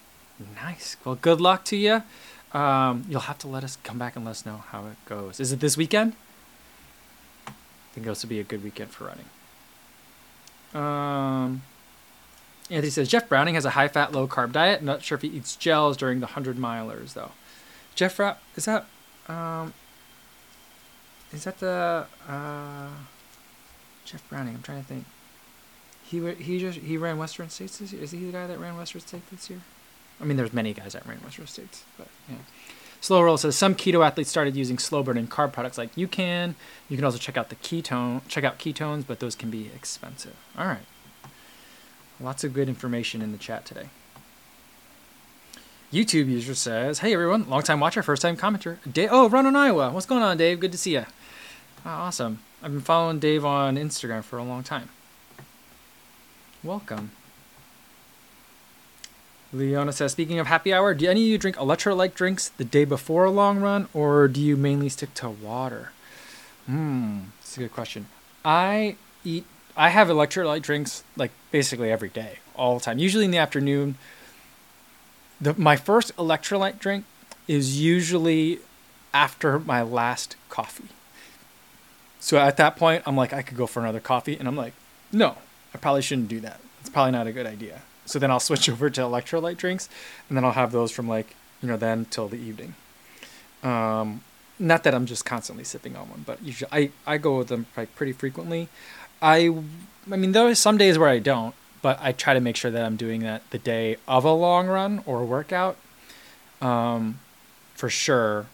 [0.55, 0.97] Nice.
[1.03, 2.03] Well, good luck to you.
[2.53, 5.39] Um, you'll have to let us come back and let us know how it goes.
[5.39, 6.13] Is it this weekend?
[7.47, 7.51] I
[7.93, 9.25] think this will be a good weekend for running.
[10.73, 11.63] Um,
[12.69, 14.83] Anthony says Jeff Browning has a high fat, low carb diet.
[14.83, 17.31] Not sure if he eats gels during the hundred milers though.
[17.95, 18.19] Jeff,
[18.55, 18.85] is that
[19.27, 19.73] um,
[21.33, 22.89] is that the uh,
[24.07, 24.55] Jeff Browning?
[24.55, 25.05] I'm trying to think.
[26.03, 28.01] He he just he ran Western States this year.
[28.01, 29.59] Is he the guy that ran Western States this year?
[30.21, 32.37] I mean, there's many guys that ran Western States, but yeah.
[33.01, 36.07] Slow Roll says some keto athletes started using slow burn and carb products like you
[36.07, 36.55] can.
[36.89, 40.35] You can also check out the ketone, check out ketones, but those can be expensive.
[40.57, 40.79] All right.
[42.19, 43.89] Lots of good information in the chat today.
[45.93, 48.77] YouTube user says, "Hey everyone, long time watcher, first time commenter.
[48.91, 49.91] Dave, oh, run on Iowa.
[49.91, 50.59] What's going on, Dave?
[50.59, 51.05] Good to see you.
[51.85, 52.39] Oh, awesome.
[52.61, 54.89] I've been following Dave on Instagram for a long time.
[56.63, 57.11] Welcome."
[59.53, 62.83] Leona says, speaking of happy hour, do any of you drink electrolyte drinks the day
[62.83, 65.91] before a long run, or do you mainly stick to water?
[66.65, 68.07] Hmm, that's a good question.
[68.43, 69.45] I eat,
[69.77, 72.99] I have electrolyte drinks like basically every day, all the time.
[72.99, 73.95] Usually in the afternoon.
[75.39, 77.05] The, my first electrolyte drink
[77.47, 78.59] is usually
[79.13, 80.89] after my last coffee.
[82.19, 84.73] So at that point, I'm like, I could go for another coffee, and I'm like,
[85.11, 85.37] no,
[85.73, 86.59] I probably shouldn't do that.
[86.79, 87.81] It's probably not a good idea.
[88.05, 89.89] So then I'll switch over to electrolyte drinks,
[90.29, 92.75] and then I'll have those from like you know then till the evening.
[93.63, 94.21] Um,
[94.59, 97.67] not that I'm just constantly sipping on one, but usually I I go with them
[97.75, 98.69] like pretty frequently.
[99.21, 99.55] I
[100.11, 102.71] I mean there are some days where I don't, but I try to make sure
[102.71, 105.77] that I'm doing that the day of a long run or a workout.
[106.61, 107.19] Um,
[107.75, 108.47] for sure.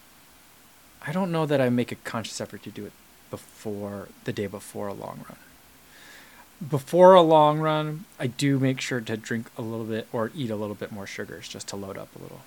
[1.06, 2.94] I don't know that I make a conscious effort to do it
[3.38, 5.40] before the day before a long run
[6.70, 10.50] before a long run, I do make sure to drink a little bit or eat
[10.50, 12.42] a little bit more sugars just to load up a little.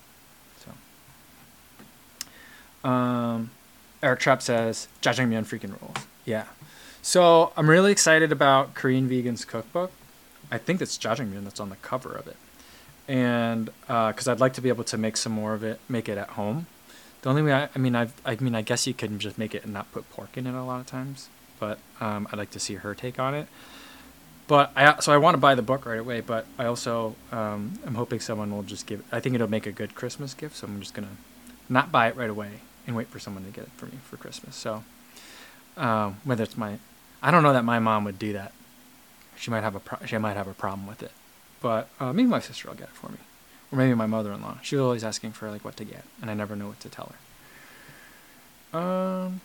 [2.84, 3.50] So, um,
[4.02, 6.06] Eric Trapp says jjajangmyeon freaking rules.
[6.24, 6.44] Yeah.
[7.02, 9.92] So I'm really excited about Korean Vegan's cookbook.
[10.50, 12.36] I think it's jjajangmyeon that's on the cover of it,
[13.08, 16.08] and because uh, I'd like to be able to make some more of it, make
[16.08, 16.66] it at home.
[17.26, 19.52] The only way I, I mean, I, I mean, I guess you can just make
[19.52, 22.52] it and not put pork in it a lot of times, but um, I'd like
[22.52, 23.48] to see her take on it.
[24.46, 27.80] But I so I want to buy the book right away, but I also um,
[27.84, 29.02] I'm hoping someone will just give.
[29.10, 31.16] I think it'll make a good Christmas gift, so I'm just gonna
[31.68, 34.16] not buy it right away and wait for someone to get it for me for
[34.16, 34.54] Christmas.
[34.54, 34.84] So
[35.76, 36.78] um, whether it's my,
[37.20, 38.52] I don't know that my mom would do that.
[39.34, 41.10] She might have a pro- she might have a problem with it,
[41.60, 43.18] but uh, maybe my sister will get it for me,
[43.72, 44.58] or maybe my mother-in-law.
[44.62, 46.88] She was always asking for like what to get, and I never know what to
[46.88, 47.12] tell
[48.72, 48.78] her.
[48.78, 49.40] Um,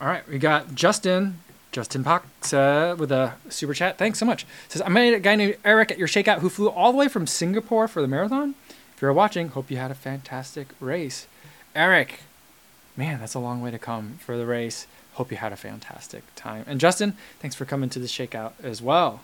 [0.00, 3.98] all right, we got Justin Justin Pox uh, with a super chat.
[3.98, 4.46] Thanks so much.
[4.68, 7.08] Says, I met a guy named Eric at your shakeout who flew all the way
[7.08, 8.54] from Singapore for the marathon.
[8.94, 11.26] If you're watching, hope you had a fantastic race.
[11.76, 12.20] Eric,
[12.96, 14.86] man, that's a long way to come for the race.
[15.12, 16.64] Hope you had a fantastic time.
[16.66, 19.20] And Justin, thanks for coming to the shakeout as well.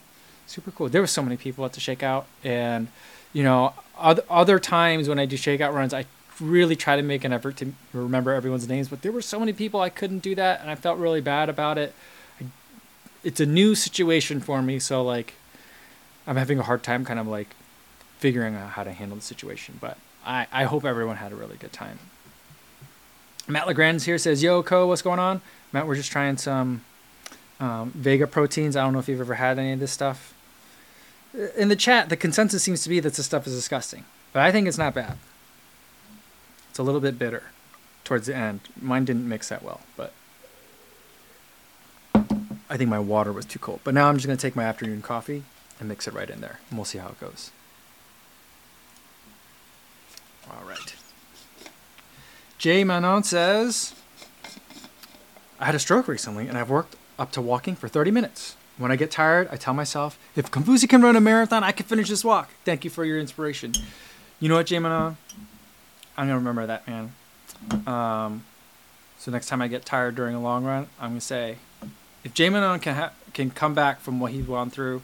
[0.46, 0.88] Super cool.
[0.88, 2.24] There were so many people at the shakeout.
[2.42, 2.88] And,
[3.34, 6.06] you know, other, other times when I do shakeout runs, I
[6.40, 8.88] really try to make an effort to remember everyone's names.
[8.88, 10.62] But there were so many people I couldn't do that.
[10.62, 11.92] And I felt really bad about it
[13.24, 15.34] it's a new situation for me, so like
[16.26, 17.56] I'm having a hard time kind of like
[18.18, 19.78] figuring out how to handle the situation.
[19.80, 21.98] But I, I hope everyone had a really good time.
[23.48, 25.40] Matt Legrand's here says, Yo, Co, what's going on?
[25.72, 26.82] Matt, we're just trying some
[27.60, 28.76] um, Vega proteins.
[28.76, 30.34] I don't know if you've ever had any of this stuff.
[31.56, 34.52] In the chat, the consensus seems to be that this stuff is disgusting, but I
[34.52, 35.18] think it's not bad.
[36.70, 37.44] It's a little bit bitter
[38.04, 38.60] towards the end.
[38.80, 40.12] Mine didn't mix that well, but
[42.14, 43.80] I think my water was too cold.
[43.82, 45.42] But now I'm just going to take my afternoon coffee
[45.80, 47.50] and mix it right in there, and we'll see how it goes.
[50.48, 50.94] All right.
[52.58, 53.94] Jay Manon says,
[55.58, 58.56] I had a stroke recently, and I've worked up to walking for 30 minutes.
[58.76, 61.86] When I get tired, I tell myself, if Kofuzi can run a marathon, I can
[61.86, 62.50] finish this walk.
[62.64, 63.72] Thank you for your inspiration.
[64.40, 65.16] You know what, Jay Manon?
[66.16, 67.12] I'm to remember that, man.
[67.86, 68.44] Um,
[69.18, 71.56] so next time I get tired during a long run, I'm to say,
[72.24, 75.02] if Jamin can ha- can come back from what he's gone through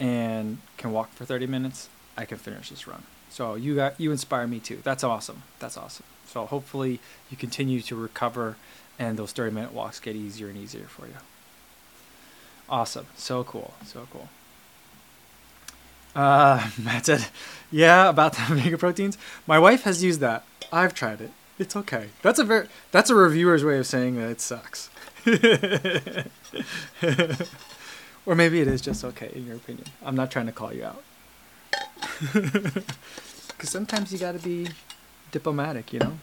[0.00, 3.02] and can walk for 30 minutes, I can finish this run.
[3.30, 4.80] So you got you inspire me too.
[4.82, 5.42] That's awesome.
[5.58, 6.06] That's awesome.
[6.26, 8.56] So hopefully you continue to recover
[8.98, 11.14] and those 30 minute walks get easier and easier for you.
[12.68, 13.06] Awesome.
[13.16, 13.74] So cool.
[13.84, 14.28] So cool.
[16.14, 17.26] Uh, Matt said,
[17.70, 19.18] yeah, about the omega proteins.
[19.46, 20.44] My wife has used that.
[20.72, 21.30] I've tried it.
[21.58, 22.08] It's okay.
[22.22, 24.90] That's a very that's a reviewer's way of saying that it sucks.
[28.26, 29.86] or maybe it is just okay in your opinion.
[30.04, 31.02] I'm not trying to call you out.
[32.32, 34.68] Because sometimes you got to be
[35.32, 36.18] diplomatic, you know?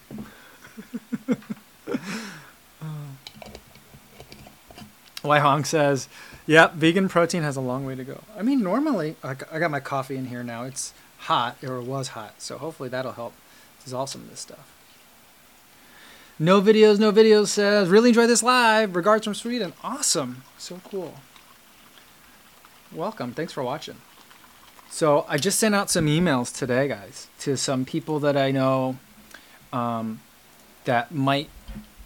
[5.24, 6.08] Wai Hong says,
[6.46, 9.80] "Yep, vegan protein has a long way to go." I mean, normally I got my
[9.80, 10.64] coffee in here now.
[10.64, 13.34] It's hot, or it was hot, so hopefully that'll help
[13.84, 14.74] dissolve some of this stuff.
[16.40, 18.96] No videos, no videos says, really enjoy this live.
[18.96, 19.74] Regards from Sweden.
[19.84, 20.44] Awesome.
[20.58, 21.16] So cool.
[22.92, 23.34] Welcome.
[23.34, 23.98] Thanks for watching.
[24.90, 28.98] So I just sent out some emails today, guys, to some people that I know
[29.72, 30.22] um,
[30.86, 31.50] that might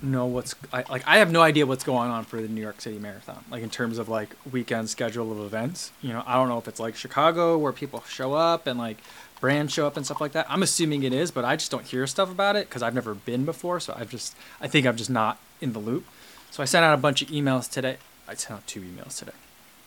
[0.02, 1.08] know what's I, like.
[1.08, 3.70] I have no idea what's going on for the New York City Marathon, like in
[3.70, 5.92] terms of like weekend schedule of events.
[6.02, 8.98] You know, I don't know if it's like Chicago where people show up and like
[9.40, 10.46] brands show up and stuff like that.
[10.50, 13.14] I'm assuming it is, but I just don't hear stuff about it because I've never
[13.14, 13.80] been before.
[13.80, 16.06] So I've just, I think I'm just not in the loop.
[16.52, 17.98] So I sent out a bunch of emails today.
[18.28, 19.32] I sent out two emails today,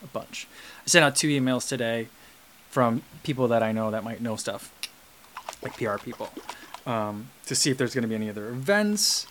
[0.02, 0.46] a bunch.
[0.84, 2.08] I sent out two emails today
[2.70, 4.72] from people that I know that might know stuff,
[5.62, 6.30] like PR people,
[6.86, 9.26] um, to see if there's going to be any other events,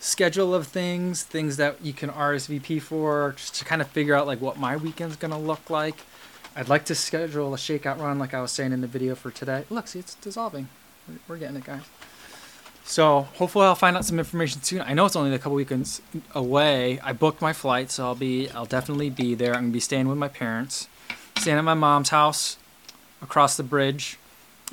[0.00, 4.26] schedule of things, things that you can RSVP for, just to kind of figure out
[4.26, 5.96] like what my weekend's to look like
[6.56, 9.30] I'd like to schedule a shakeout run like I was saying in the video for
[9.30, 9.64] today.
[9.70, 10.68] Look, see, it's dissolving.
[11.28, 11.82] We're getting it, guys.
[12.84, 14.80] So hopefully I'll find out some information soon.
[14.80, 16.02] I know it's only a couple weekends
[16.34, 16.98] away.
[17.00, 19.54] I booked my flight, so I'll be I'll definitely be there.
[19.54, 20.88] I'm gonna be staying with my parents,
[21.38, 22.56] staying at my mom's house
[23.22, 24.18] across the bridge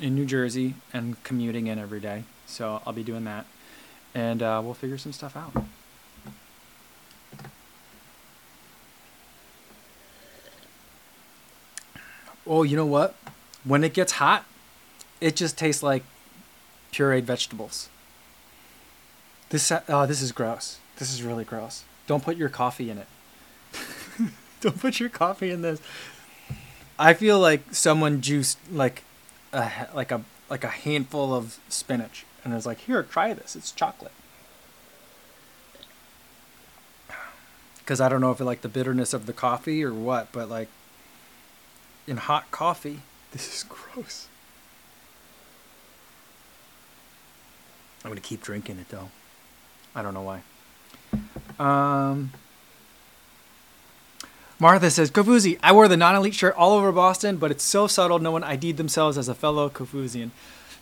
[0.00, 2.24] in New Jersey, and commuting in every day.
[2.46, 3.46] So I'll be doing that,
[4.14, 5.52] and uh, we'll figure some stuff out.
[12.46, 13.14] Oh, you know what?
[13.64, 14.46] When it gets hot,
[15.20, 16.02] it just tastes like
[16.92, 17.90] pureed vegetables.
[19.50, 20.78] This oh, this is gross.
[20.96, 21.84] This is really gross.
[22.06, 23.06] Don't put your coffee in it.
[24.60, 25.80] Don't put your coffee in this.
[26.98, 29.04] I feel like someone juiced like
[29.52, 33.56] a like a like a handful of spinach and was like, "Here, try this.
[33.56, 34.12] It's chocolate."
[37.78, 40.48] Because I don't know if it like the bitterness of the coffee or what, but
[40.48, 40.68] like
[42.06, 43.00] in hot coffee,
[43.32, 44.28] this is gross.
[48.04, 49.10] I'm gonna keep drinking it though.
[49.94, 50.42] I don't know why.
[51.58, 52.32] Um.
[54.60, 57.86] Martha says, Kofuzi, I wore the non elite shirt all over Boston, but it's so
[57.86, 60.30] subtle no one ID'd themselves as a fellow Kofuzian.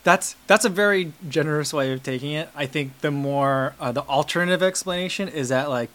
[0.03, 2.49] That's that's a very generous way of taking it.
[2.55, 5.89] I think the more uh, the alternative explanation is that like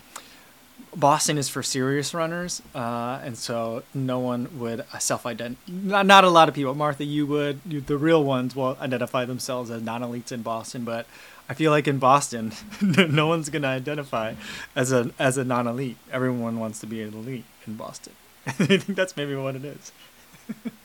[0.95, 5.63] Boston is for serious runners, uh, and so no one would self identify.
[5.67, 6.75] Not, not a lot of people.
[6.75, 7.61] Martha, you would.
[7.67, 11.07] You, the real ones will identify themselves as non elites in Boston, but
[11.49, 14.35] I feel like in Boston, no one's gonna identify
[14.77, 15.97] as a as a non elite.
[16.11, 18.13] Everyone wants to be an elite in Boston.
[18.47, 19.93] I think that's maybe what it is.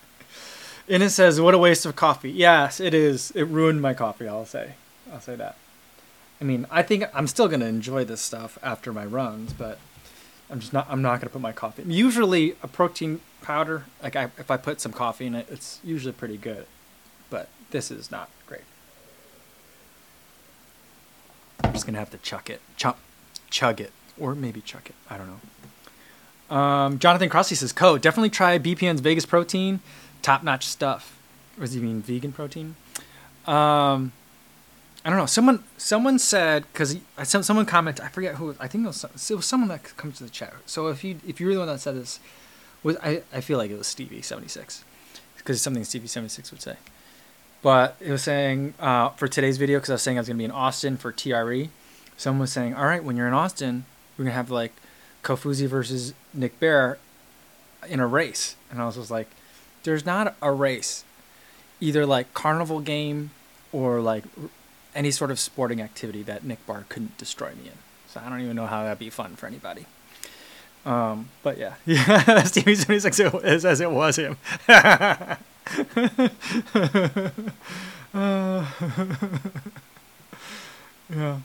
[0.90, 3.32] and it says, "What a waste of coffee." Yes, it is.
[3.32, 4.28] It ruined my coffee.
[4.28, 4.74] I'll say.
[5.12, 5.58] I'll say that.
[6.40, 9.80] I mean, I think I'm still gonna enjoy this stuff after my runs, but
[10.50, 10.88] I'm just not.
[10.90, 11.84] I'm not gonna put my coffee.
[11.86, 16.14] Usually, a protein powder, like I, if I put some coffee in it, it's usually
[16.14, 16.66] pretty good.
[17.30, 18.62] But this is not great.
[21.64, 22.96] I'm just gonna have to chuck it, chug,
[23.50, 24.96] chug it, or maybe chuck it.
[25.10, 26.56] I don't know.
[26.56, 29.82] Um, Jonathan Crossley says, "Co, definitely try BPN's Vegas protein,
[30.22, 31.18] top notch stuff."
[31.58, 32.76] Was he mean vegan protein?
[33.48, 34.12] Um,
[35.04, 35.26] I don't know.
[35.26, 38.04] Someone someone said because some someone commented.
[38.04, 38.56] I forget who.
[38.60, 40.54] I think it was, it was someone that comes to the chat.
[40.66, 42.20] So if you if you were the one that said this,
[42.84, 44.84] was I, I feel like it was Stevie seventy six
[45.38, 46.76] because it's something Stevie seventy six would say.
[47.62, 50.38] But it was saying uh, for today's video because I was saying I was gonna
[50.38, 51.70] be in Austin for TRE.
[52.18, 53.86] Someone was saying, all right, when you're in Austin,
[54.18, 54.74] we're gonna have like
[55.24, 56.98] Kofuzi versus Nick Bare
[57.88, 58.56] in a race.
[58.70, 59.30] And I was just like,
[59.88, 61.06] there's not a race,
[61.80, 63.32] either like carnival game
[63.72, 64.26] or like
[64.94, 67.78] any sort of sporting activity that Nick Bare couldn't destroy me in.
[68.10, 69.86] So I don't even know how that'd be fun for anybody.
[70.86, 74.36] Um, but yeah, yeah, Stevie seventy six as it was him.
[74.68, 75.36] uh,
[81.10, 81.40] yeah.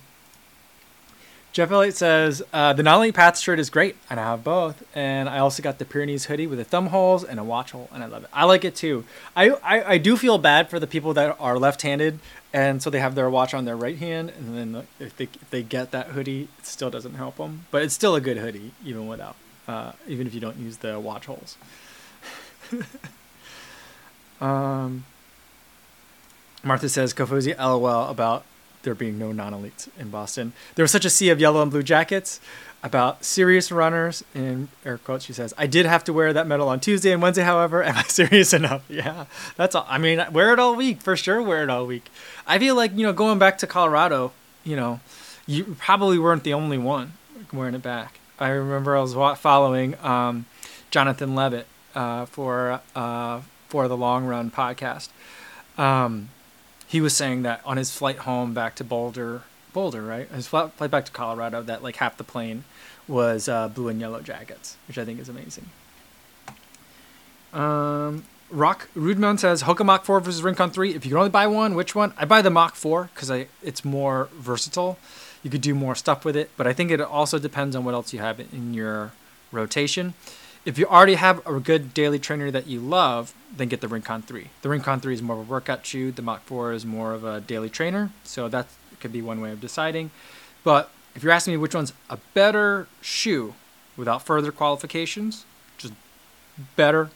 [1.52, 4.82] Jeff Elliott says uh, the Nolly Path shirt is great, and I have both.
[4.96, 7.90] And I also got the Pyrenees hoodie with the thumb holes and a watch hole,
[7.92, 8.30] and I love it.
[8.32, 9.04] I like it too.
[9.36, 12.20] I, I, I do feel bad for the people that are left-handed,
[12.54, 15.50] and so they have their watch on their right hand, and then if they if
[15.50, 17.66] they get that hoodie, it still doesn't help them.
[17.70, 19.36] But it's still a good hoodie, even without,
[19.68, 21.58] uh, even if you don't use the watch holes.
[24.40, 25.04] um,
[26.64, 28.46] Martha says Kofuzi LOL about
[28.82, 30.52] there being no non-elites in Boston.
[30.74, 32.40] There was such a sea of yellow and blue jackets
[32.82, 34.24] about serious runners.
[34.34, 37.22] In air quotes, she says, "I did have to wear that medal on Tuesday and
[37.22, 37.42] Wednesday.
[37.42, 38.82] However, am I serious enough?
[38.90, 39.86] Yeah, that's all.
[39.88, 41.40] I mean, wear it all week for sure.
[41.40, 42.10] Wear it all week.
[42.46, 44.32] I feel like you know, going back to Colorado,
[44.64, 45.00] you know,
[45.46, 47.12] you probably weren't the only one
[47.52, 48.18] wearing it back.
[48.38, 50.46] I remember I was following um,
[50.90, 55.08] Jonathan Levitt uh, for uh, for the Long Run podcast.
[55.78, 56.28] Um,
[56.92, 60.28] he was saying that on his flight home back to Boulder, Boulder, right?
[60.28, 62.64] His flight back to Colorado, that like half the plane
[63.08, 65.70] was uh, blue and yellow jackets, which I think is amazing.
[67.54, 70.94] Um, Rock Rudman says Hoka Mach 4 versus Rincon 3.
[70.94, 72.12] If you can only buy one, which one?
[72.18, 73.30] I buy the Mach 4 because
[73.62, 74.98] it's more versatile.
[75.42, 77.94] You could do more stuff with it, but I think it also depends on what
[77.94, 79.12] else you have in your
[79.50, 80.12] rotation
[80.64, 84.22] if you already have a good daily trainer that you love, then get the Rincon
[84.22, 84.48] 3.
[84.62, 86.12] The Rincon 3 is more of a workout shoe.
[86.12, 88.10] The Mach 4 is more of a daily trainer.
[88.24, 88.66] So that
[89.00, 90.10] could be one way of deciding.
[90.62, 93.54] But if you're asking me which one's a better shoe
[93.96, 95.44] without further qualifications,
[95.78, 95.94] just
[96.76, 97.10] better,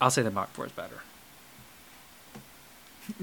[0.00, 1.02] I'll say the Mach 4 is better.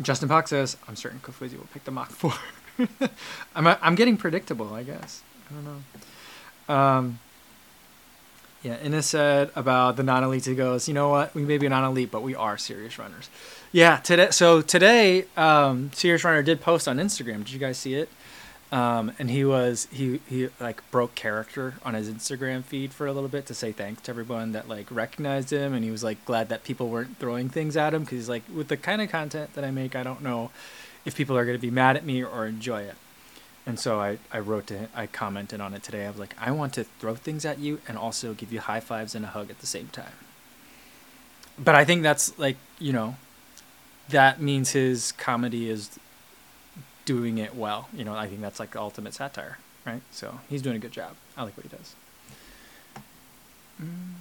[0.01, 2.34] Justin Pox says, I'm certain Kofuzi will pick the Mach 4.
[3.55, 5.21] I'm, I'm getting predictable, I guess.
[5.49, 6.73] I don't know.
[6.73, 7.19] Um,
[8.65, 10.45] yeah, Ines said about the non-elite.
[10.45, 11.36] He goes, you know what?
[11.36, 13.30] We may be non-elite, but we are serious runners.
[13.72, 14.32] Yeah, today.
[14.32, 17.45] So today, um, serious runner did post on Instagram.
[17.45, 18.09] Did you guys see it?
[18.72, 23.13] Um, and he was he he like broke character on his Instagram feed for a
[23.13, 26.26] little bit to say thanks to everyone that like recognized him, and he was like
[26.26, 29.11] glad that people weren't throwing things at him because he's like with the kind of
[29.11, 30.49] content that I make, I don't know
[31.05, 32.95] if people are going to be mad at me or enjoy it.
[33.66, 36.05] And so I, I wrote to I commented on it today.
[36.05, 38.80] I was like, I want to throw things at you and also give you high
[38.80, 40.13] fives and a hug at the same time.
[41.57, 43.16] But I think that's like, you know,
[44.09, 45.97] that means his comedy is
[47.05, 47.89] doing it well.
[47.93, 50.01] You know, I think that's like the ultimate satire, right?
[50.11, 51.16] So he's doing a good job.
[51.36, 51.95] I like what he does.
[53.82, 54.13] Mm.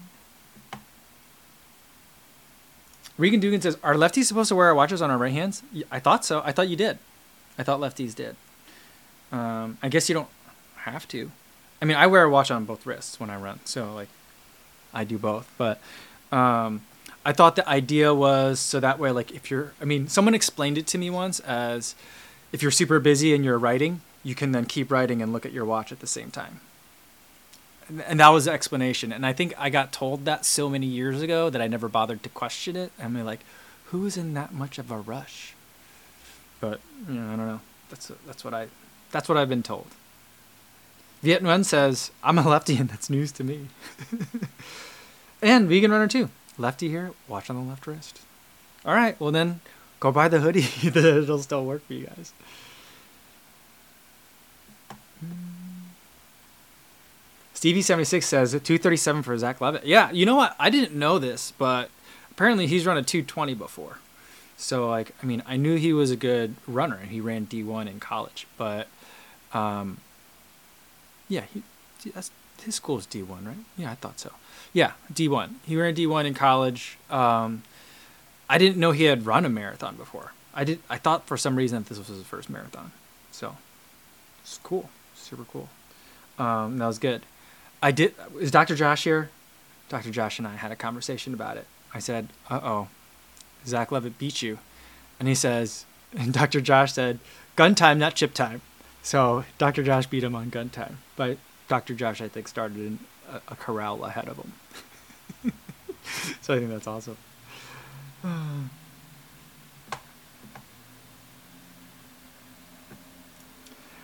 [3.17, 6.01] Regan Dugan says, "Are lefties supposed to wear our watches on our right hands?" I
[6.01, 6.43] thought so.
[6.45, 6.99] I thought you did.
[7.59, 8.37] I thought lefties did.
[9.35, 10.29] Um, I guess you don't
[10.77, 11.31] have to.
[11.83, 14.09] I mean, I wear a watch on both wrists when I run, so like,
[14.93, 15.53] I do both.
[15.59, 15.81] But
[16.31, 16.83] um,
[17.25, 20.79] I thought the idea was so that way, like, if you're, I mean, someone explained
[20.79, 21.97] it to me once as
[22.53, 25.53] if you're super busy and you're writing, you can then keep writing and look at
[25.53, 26.61] your watch at the same time.
[27.89, 29.13] And, and that was the explanation.
[29.13, 32.23] And I think I got told that so many years ago that I never bothered
[32.23, 32.93] to question it.
[33.03, 33.41] I mean, like,
[33.87, 35.55] who is in that much of a rush?
[36.61, 37.61] But you know, I don't know.
[37.91, 38.69] That's that's what I
[39.15, 39.87] that's what I've been told.
[41.23, 43.69] Viet Nguyen says, I'm a lefty and that's news to me.
[45.41, 46.31] and vegan runner too.
[46.59, 48.23] Lefty here, watch on the left wrist.
[48.85, 49.61] All right, well then
[50.01, 50.67] go buy the hoodie.
[50.83, 52.33] It'll still work for you guys.
[57.55, 59.87] Stevie76 says 237 for Zach Levitt.
[59.87, 60.57] Yeah, you know what?
[60.59, 61.89] I didn't know this, but
[62.33, 63.99] apparently he's run a 220 before.
[64.57, 67.89] So, like, I mean, I knew he was a good runner and he ran D1
[67.89, 68.89] in college, but
[69.55, 69.99] um,
[71.29, 71.63] yeah, he,
[72.63, 73.57] his school is D1, right?
[73.77, 74.33] Yeah, I thought so.
[74.73, 75.55] Yeah, D1.
[75.65, 76.99] He ran D1 in college.
[77.11, 77.63] Um,
[78.49, 80.33] I didn't know he had run a marathon before.
[80.55, 80.79] I did.
[80.89, 82.93] I thought for some reason that this was his first marathon.
[83.33, 83.57] So
[84.43, 85.69] it's cool, super cool.
[86.39, 87.23] Um, that was good.
[87.83, 88.15] I did.
[88.39, 88.77] Is Dr.
[88.77, 89.31] Josh here?
[89.89, 90.11] Dr.
[90.11, 91.67] Josh and I had a conversation about it.
[91.93, 92.89] I said, "Uh oh,
[93.67, 94.59] Zach Levitt beat you,"
[95.19, 95.85] and he says,
[96.17, 96.61] and Dr.
[96.61, 97.19] Josh said,
[97.57, 98.61] "Gun time, not chip time."
[99.05, 99.85] So Dr.
[99.85, 101.37] Josh beat him on gun time, but
[101.69, 101.95] Dr.
[101.95, 102.99] Josh I think started
[103.31, 104.53] a, a corral ahead of him.
[106.41, 107.19] so I think that's awesome.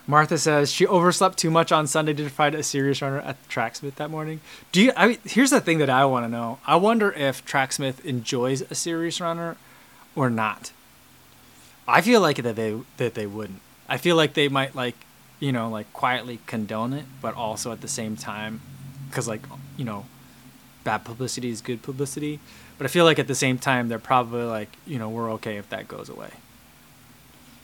[0.07, 3.95] Martha says she overslept too much on Sunday to find a serious runner at Tracksmith
[3.95, 4.39] that morning.
[4.71, 4.91] Do you?
[4.95, 6.59] I here's the thing that I want to know.
[6.67, 9.57] I wonder if Tracksmith enjoys a serious runner
[10.15, 10.73] or not.
[11.87, 13.61] I feel like that they that they wouldn't.
[13.91, 14.95] I feel like they might like,
[15.41, 18.61] you know, like quietly condone it, but also at the same time,
[19.09, 19.41] because like
[19.75, 20.05] you know,
[20.85, 22.39] bad publicity is good publicity.
[22.77, 25.57] But I feel like at the same time they're probably like, you know, we're okay
[25.57, 26.29] if that goes away.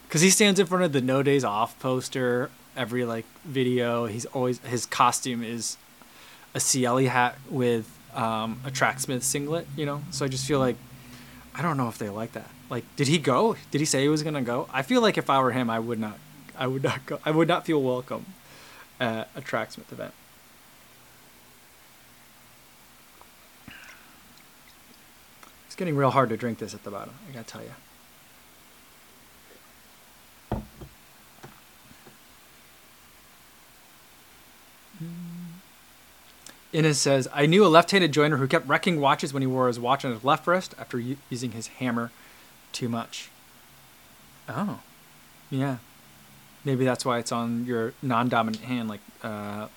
[0.10, 4.06] Cause he stands in front of the No Days Off poster every like video.
[4.06, 5.78] He's always his costume is
[6.54, 9.66] a Ciele hat with um, a Tracksmith singlet.
[9.78, 10.76] You know, so I just feel like
[11.56, 12.50] I don't know if they like that.
[12.70, 13.56] Like, did he go?
[13.72, 14.68] Did he say he was gonna go?
[14.72, 16.18] I feel like if I were him, I would not.
[16.58, 17.20] I would not go.
[17.26, 18.26] I would not feel welcome
[19.00, 20.14] at a Tracksmith event.
[25.68, 27.14] It's getting real hard to drink this at the bottom.
[27.30, 27.72] I gotta tell you.
[36.74, 39.68] Innes says, I knew a left handed joiner who kept wrecking watches when he wore
[39.68, 41.00] his watch on his left wrist after
[41.30, 42.12] using his hammer
[42.72, 43.30] too much.
[44.50, 44.80] Oh,
[45.50, 45.78] yeah.
[46.64, 49.68] Maybe that's why it's on your non dominant hand, like, uh,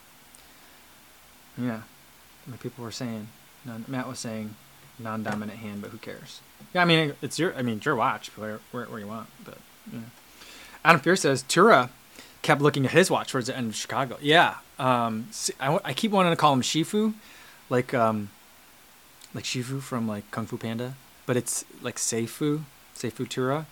[1.57, 1.83] yeah,
[2.49, 3.29] like people were saying.
[3.65, 4.55] Non- Matt was saying
[4.99, 6.41] non dominant hand, but who cares?
[6.75, 9.29] Yeah, I mean, it's your, I mean, it's your watch, where, where, where you want,
[9.45, 9.59] but,
[9.93, 10.01] yeah.
[10.85, 11.91] Adam Pierce says, Tura
[12.43, 14.17] kept looking at his watch towards the end of Chicago.
[14.21, 15.29] Yeah, um,
[15.61, 17.15] I, I keep wanting to call him Shifu,
[17.69, 18.31] like um,
[19.35, 20.95] like Shifu from like Kung Fu Panda,
[21.27, 22.63] but it's like Seifu,
[23.01, 23.67] Seifu Futura.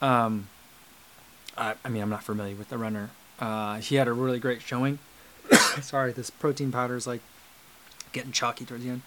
[0.00, 0.48] Um,
[1.56, 3.10] I, I mean, I'm not familiar with the runner.
[3.38, 4.98] Uh, he had a really great showing.
[5.80, 7.20] Sorry, this protein powder is like
[8.12, 9.02] getting chalky towards the end.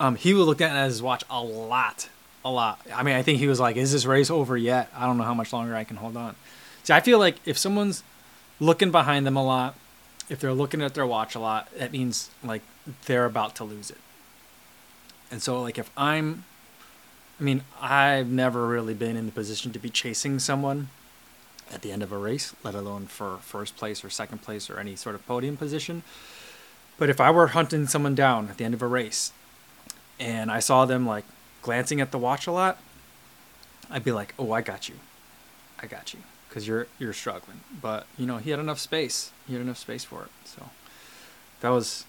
[0.00, 2.08] Um, he was looking at his watch a lot,
[2.44, 2.80] a lot.
[2.92, 4.90] I mean, I think he was like, "Is this race over yet?
[4.96, 6.34] I don't know how much longer I can hold on."
[6.82, 8.02] See, I feel like if someone's
[8.58, 9.74] looking behind them a lot,
[10.28, 12.62] if they're looking at their watch a lot, that means like
[13.06, 13.98] they're about to lose it.
[15.30, 16.44] And so, like, if I'm,
[17.42, 20.90] I mean, I've never really been in the position to be chasing someone
[21.72, 24.78] at the end of a race, let alone for first place or second place or
[24.78, 26.04] any sort of podium position.
[26.98, 29.32] But if I were hunting someone down at the end of a race
[30.20, 31.24] and I saw them like
[31.62, 32.78] glancing at the watch a lot,
[33.90, 34.94] I'd be like, "Oh, I got you.
[35.80, 37.62] I got you." Cuz you're you're struggling.
[37.80, 39.32] But, you know, he had enough space.
[39.48, 40.30] He had enough space for it.
[40.44, 40.70] So
[41.60, 42.04] that was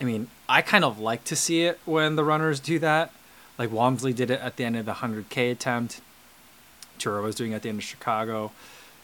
[0.00, 3.10] I mean, I kind of like to see it when the runners do that.
[3.60, 6.00] Like Walmsley did it at the end of the 100K attempt.
[6.98, 8.52] Tura was doing it at the end of Chicago.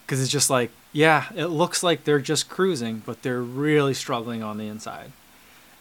[0.00, 4.42] Because it's just like, yeah, it looks like they're just cruising, but they're really struggling
[4.42, 5.12] on the inside.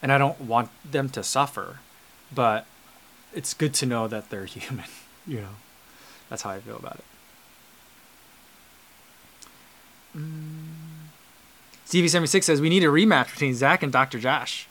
[0.01, 1.80] And I don't want them to suffer,
[2.34, 2.65] but
[3.34, 4.84] it's good to know that they're human.
[5.26, 5.55] You know,
[6.30, 7.05] that's how I feel about it.
[10.17, 11.07] Mm.
[11.88, 14.19] CV76 says we need a rematch between Zach and Dr.
[14.19, 14.67] Josh.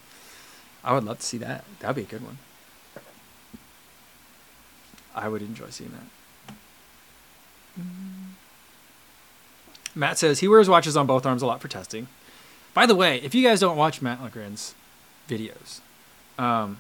[0.85, 1.65] I would love to see that.
[1.81, 2.37] That'd be a good one.
[5.15, 7.85] I would enjoy seeing that.
[9.95, 12.09] Matt says he wears watches on both arms a lot for testing.
[12.73, 14.75] By the way, if you guys don't watch Matt Legren's
[15.29, 15.81] videos,
[16.39, 16.79] um,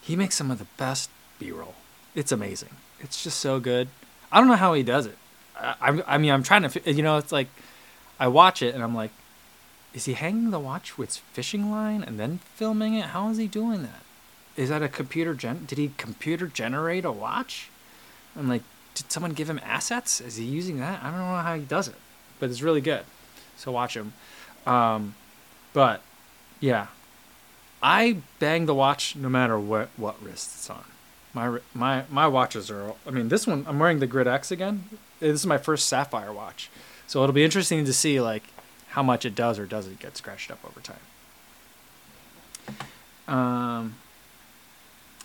[0.00, 1.74] he makes some of the best B-roll.
[2.14, 2.70] It's amazing.
[3.00, 3.88] It's just so good.
[4.30, 5.18] I don't know how he does it.
[5.58, 7.48] I, I, I mean, I'm trying to, you know, it's like
[8.20, 9.10] I watch it and I'm like,
[9.92, 13.06] is he hanging the watch with fishing line and then filming it?
[13.06, 14.03] How is he doing that?
[14.56, 15.64] Is that a computer gen?
[15.66, 17.70] Did he computer generate a watch?
[18.36, 18.62] I'm like,
[18.94, 20.20] did someone give him assets?
[20.20, 21.02] Is he using that?
[21.02, 21.96] I don't know how he does it,
[22.38, 23.04] but it's really good.
[23.56, 24.12] So watch him.
[24.66, 25.14] Um,
[25.72, 26.02] but
[26.60, 26.86] yeah,
[27.82, 30.84] I bang the watch no matter what what wrist it's on.
[31.32, 32.94] My my my watches are.
[33.06, 34.84] I mean, this one I'm wearing the Grit X again.
[35.20, 36.70] This is my first Sapphire watch,
[37.06, 38.44] so it'll be interesting to see like
[38.90, 40.96] how much it does or doesn't get scratched up over time.
[43.26, 43.96] Um,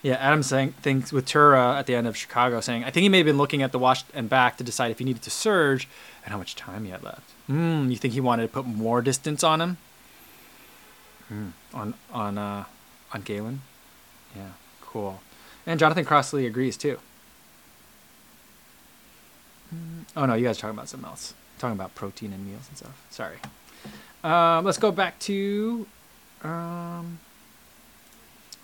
[0.02, 3.10] yeah, Adam saying things with Tura at the end of Chicago saying, I think he
[3.10, 5.30] may have been looking at the watch and back to decide if he needed to
[5.30, 5.88] surge
[6.24, 7.30] and how much time he had left.
[7.48, 9.78] Hmm, you think he wanted to put more distance on him?
[11.28, 12.64] Hmm, on on uh,
[13.14, 13.62] on Galen?
[14.36, 15.22] Yeah, cool.
[15.66, 17.00] And Jonathan Crossley agrees too.
[20.16, 21.34] Oh no, you guys are talking about something else.
[21.60, 23.06] talking about protein and meals and stuff.
[23.12, 23.38] Sorry.
[24.24, 25.86] Um, let's go back to
[26.44, 27.20] um,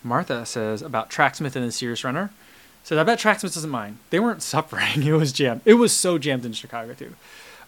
[0.06, 2.30] Martha says about Tracksmith and the Serious Runner.
[2.84, 3.98] So I bet Tracksmith doesn't mind.
[4.12, 5.04] They weren't suffering.
[5.04, 5.62] It was jammed.
[5.66, 7.16] It was so jammed in Chicago too.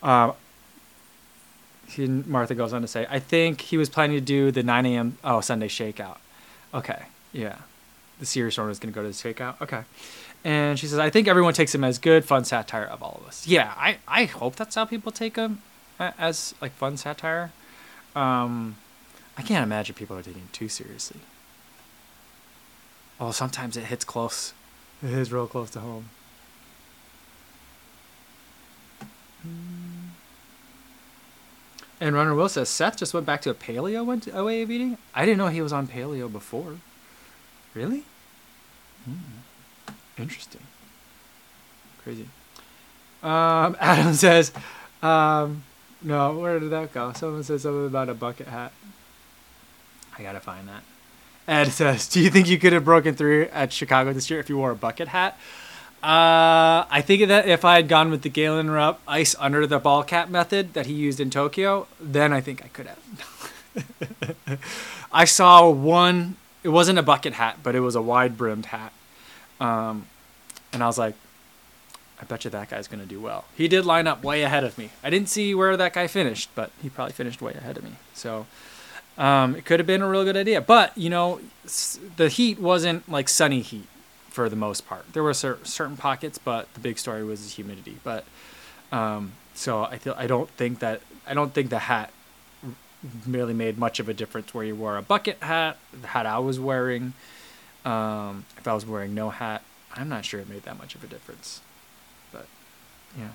[0.03, 0.33] Um,
[1.87, 4.85] he, Martha goes on to say, I think he was planning to do the 9
[4.85, 5.17] a.m.
[5.23, 6.17] Oh Sunday shakeout.
[6.73, 7.55] Okay, yeah,
[8.19, 9.59] the Serious Runner is going to go to the shakeout.
[9.61, 9.83] Okay,
[10.43, 13.27] and she says, I think everyone takes him as good, fun satire of all of
[13.27, 13.47] us.
[13.47, 15.61] Yeah, I I hope that's how people take him
[15.97, 17.51] as like fun satire.
[18.15, 18.75] Um,
[19.37, 21.21] I can't imagine people are taking it too seriously.
[23.19, 24.53] Oh, sometimes it hits close.
[25.03, 26.09] It is real close to home.
[31.99, 34.97] And Runner Will says Seth just went back to a paleo went away of eating.
[35.15, 36.77] I didn't know he was on paleo before.
[37.73, 38.03] Really?
[39.05, 39.13] Hmm.
[40.17, 40.61] Interesting.
[42.03, 42.27] Crazy.
[43.23, 44.51] Um, Adam says,
[45.01, 45.63] um,
[46.01, 47.13] no, where did that go?
[47.13, 48.73] Someone said something about a bucket hat.
[50.17, 50.83] I gotta find that.
[51.47, 54.49] Ed says, "Do you think you could have broken through at Chicago this year if
[54.49, 55.37] you wore a bucket hat?"
[56.03, 59.79] Uh, I think that if I had gone with the Galen Rupp ice under the
[59.79, 64.59] ball cap method that he used in Tokyo, then I think I could have.
[65.11, 66.35] I saw one.
[66.63, 68.93] It wasn't a bucket hat, but it was a wide brimmed hat,
[69.59, 70.05] um,
[70.71, 71.15] and I was like,
[72.21, 73.45] I bet you that guy's going to do well.
[73.55, 74.89] He did line up way ahead of me.
[75.03, 77.93] I didn't see where that guy finished, but he probably finished way ahead of me.
[78.13, 78.47] So
[79.17, 80.61] um, it could have been a real good idea.
[80.61, 81.39] But, you know,
[82.17, 83.87] the heat wasn't like sunny heat
[84.29, 85.11] for the most part.
[85.13, 87.97] There were cer- certain pockets, but the big story was the humidity.
[88.03, 88.25] But
[88.91, 92.11] um, so I feel I don't think that I don't think the hat
[93.27, 96.39] really made much of a difference where you wore a bucket hat, the hat I
[96.39, 97.13] was wearing.
[97.85, 99.63] Um, if I was wearing no hat,
[99.95, 101.61] I'm not sure it made that much of a difference.
[102.31, 102.47] But
[103.17, 103.29] yeah.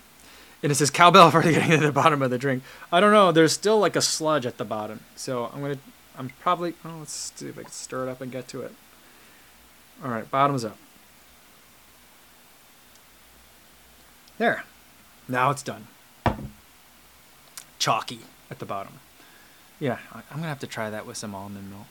[0.62, 2.62] And it says cowbell for getting to the bottom of the drink.
[2.92, 3.32] I don't know.
[3.32, 5.00] There's still like a sludge at the bottom.
[5.16, 5.78] So I'm gonna.
[6.16, 6.74] I'm probably.
[6.84, 8.72] Oh, let's see if I can stir it up and get to it.
[10.04, 10.76] All right, bottoms up.
[14.38, 14.64] There.
[15.28, 15.86] Now it's done.
[17.78, 18.94] Chalky at the bottom.
[19.80, 21.86] Yeah, I'm gonna have to try that with some almond milk.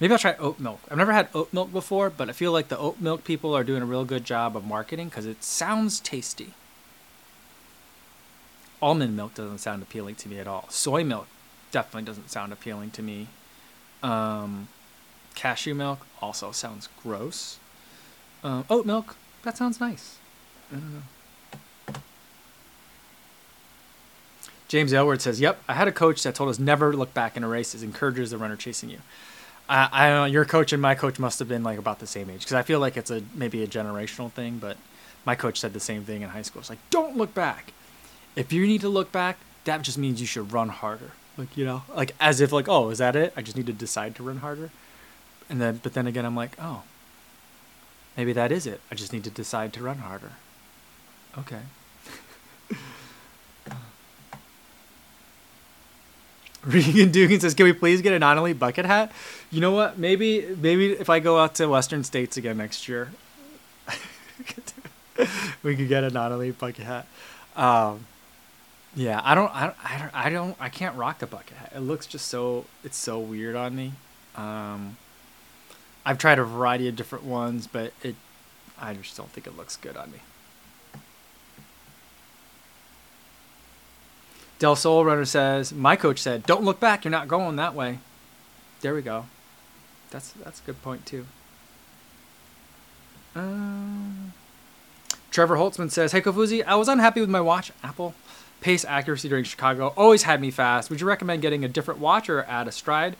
[0.00, 0.80] Maybe I'll try oat milk.
[0.90, 3.64] I've never had oat milk before, but I feel like the oat milk people are
[3.64, 6.54] doing a real good job of marketing because it sounds tasty.
[8.84, 10.66] Almond milk doesn't sound appealing to me at all.
[10.68, 11.26] Soy milk
[11.70, 13.28] definitely doesn't sound appealing to me.
[14.02, 14.68] Um,
[15.34, 17.58] cashew milk also sounds gross.
[18.42, 20.18] Um, oat milk, that sounds nice.
[20.70, 21.94] I don't know.
[24.68, 27.42] James Elward says, "Yep, I had a coach that told us never look back in
[27.42, 27.74] a race.
[27.74, 28.98] It encourages the runner chasing you."
[29.66, 30.24] I, I don't know.
[30.26, 32.62] Your coach and my coach must have been like about the same age because I
[32.62, 34.58] feel like it's a maybe a generational thing.
[34.58, 34.76] But
[35.24, 36.60] my coach said the same thing in high school.
[36.60, 37.72] It's like don't look back.
[38.36, 41.12] If you need to look back, that just means you should run harder.
[41.36, 43.32] Like you know, like as if like oh is that it?
[43.36, 44.70] I just need to decide to run harder.
[45.48, 46.82] And then but then again I'm like oh
[48.16, 48.80] maybe that is it.
[48.90, 50.32] I just need to decide to run harder.
[51.36, 51.60] Okay.
[56.64, 59.12] Regan Dugan says, "Can we please get a non-elite bucket hat?"
[59.50, 59.98] You know what?
[59.98, 63.10] Maybe maybe if I go out to Western States again next year,
[65.62, 67.06] we could get a non-elite bucket hat.
[67.56, 68.06] Um,
[68.94, 71.72] yeah, I don't, I don't, I don't, I can't rock the bucket hat.
[71.74, 73.92] It looks just so, it's so weird on me.
[74.36, 74.96] Um,
[76.06, 78.14] I've tried a variety of different ones, but it,
[78.80, 80.18] I just don't think it looks good on me.
[84.58, 87.04] Del Sol Runner says, "My coach said, don't look back.
[87.04, 87.98] You're not going that way."
[88.80, 89.26] There we go.
[90.10, 91.26] That's that's a good point too.
[93.34, 94.32] Um,
[95.30, 97.72] Trevor Holtzman says, "Hey Kofuzi, I was unhappy with my watch.
[97.82, 98.14] Apple
[98.64, 100.88] pace accuracy during Chicago always had me fast.
[100.88, 103.14] Would you recommend getting a different watch or add a stride?"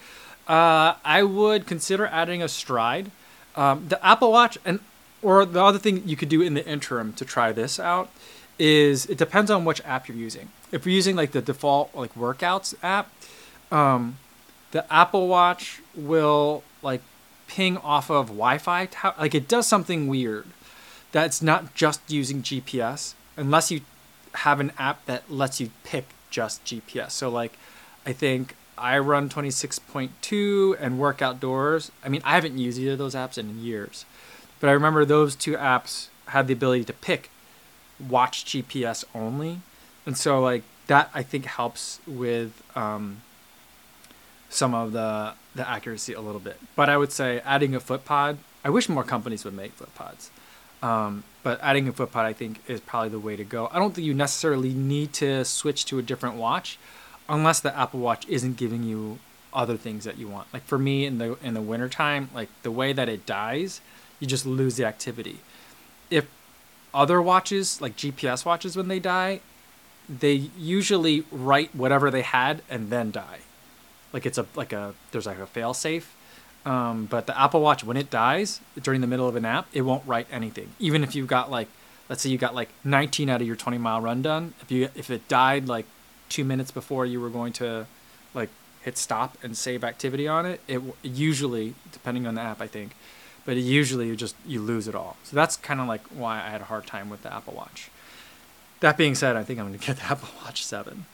[0.48, 3.10] Uh, I would consider adding a stride.
[3.54, 4.80] Um, the Apple Watch and
[5.22, 8.10] or the other thing you could do in the interim to try this out
[8.58, 10.48] is it depends on which app you're using.
[10.72, 13.10] If you're using like the default like workouts app,
[13.70, 14.18] um,
[14.70, 17.02] the Apple Watch will like
[17.46, 18.88] ping off of Wi-Fi.
[19.18, 20.46] Like it does something weird
[21.12, 23.80] that's not just using GPS unless you
[24.34, 27.12] have an app that lets you pick just GPS.
[27.12, 27.56] So like
[28.06, 31.92] I think I run 26.2 and Work Outdoors.
[32.04, 34.04] I mean, I haven't used either of those apps in years.
[34.60, 37.30] But I remember those two apps had the ability to pick
[38.00, 39.60] watch GPS only.
[40.06, 43.22] And so like that I think helps with um,
[44.48, 46.58] some of the the accuracy a little bit.
[46.74, 48.38] But I would say adding a foot pod.
[48.64, 50.30] I wish more companies would make foot pods.
[50.82, 53.68] Um, but adding a foot pod, I think, is probably the way to go.
[53.72, 56.76] I don't think you necessarily need to switch to a different watch,
[57.28, 59.20] unless the Apple Watch isn't giving you
[59.52, 60.48] other things that you want.
[60.52, 63.80] Like for me, in the in the wintertime, like the way that it dies,
[64.18, 65.38] you just lose the activity.
[66.10, 66.26] If
[66.92, 69.40] other watches, like GPS watches, when they die,
[70.08, 73.38] they usually write whatever they had and then die
[74.14, 76.14] like it's a like a there's like a fail safe.
[76.64, 79.82] Um, but the Apple Watch when it dies during the middle of a nap, it
[79.82, 80.70] won't write anything.
[80.78, 81.68] Even if you've got like
[82.08, 84.88] let's say you got like 19 out of your 20 mile run done, if you
[84.94, 85.86] if it died like
[86.30, 87.86] 2 minutes before you were going to
[88.32, 88.48] like
[88.82, 92.92] hit stop and save activity on it, it usually depending on the app I think,
[93.44, 95.16] but usually you just you lose it all.
[95.24, 97.90] So that's kind of like why I had a hard time with the Apple Watch.
[98.80, 101.04] That being said, I think I'm going to get the Apple Watch 7.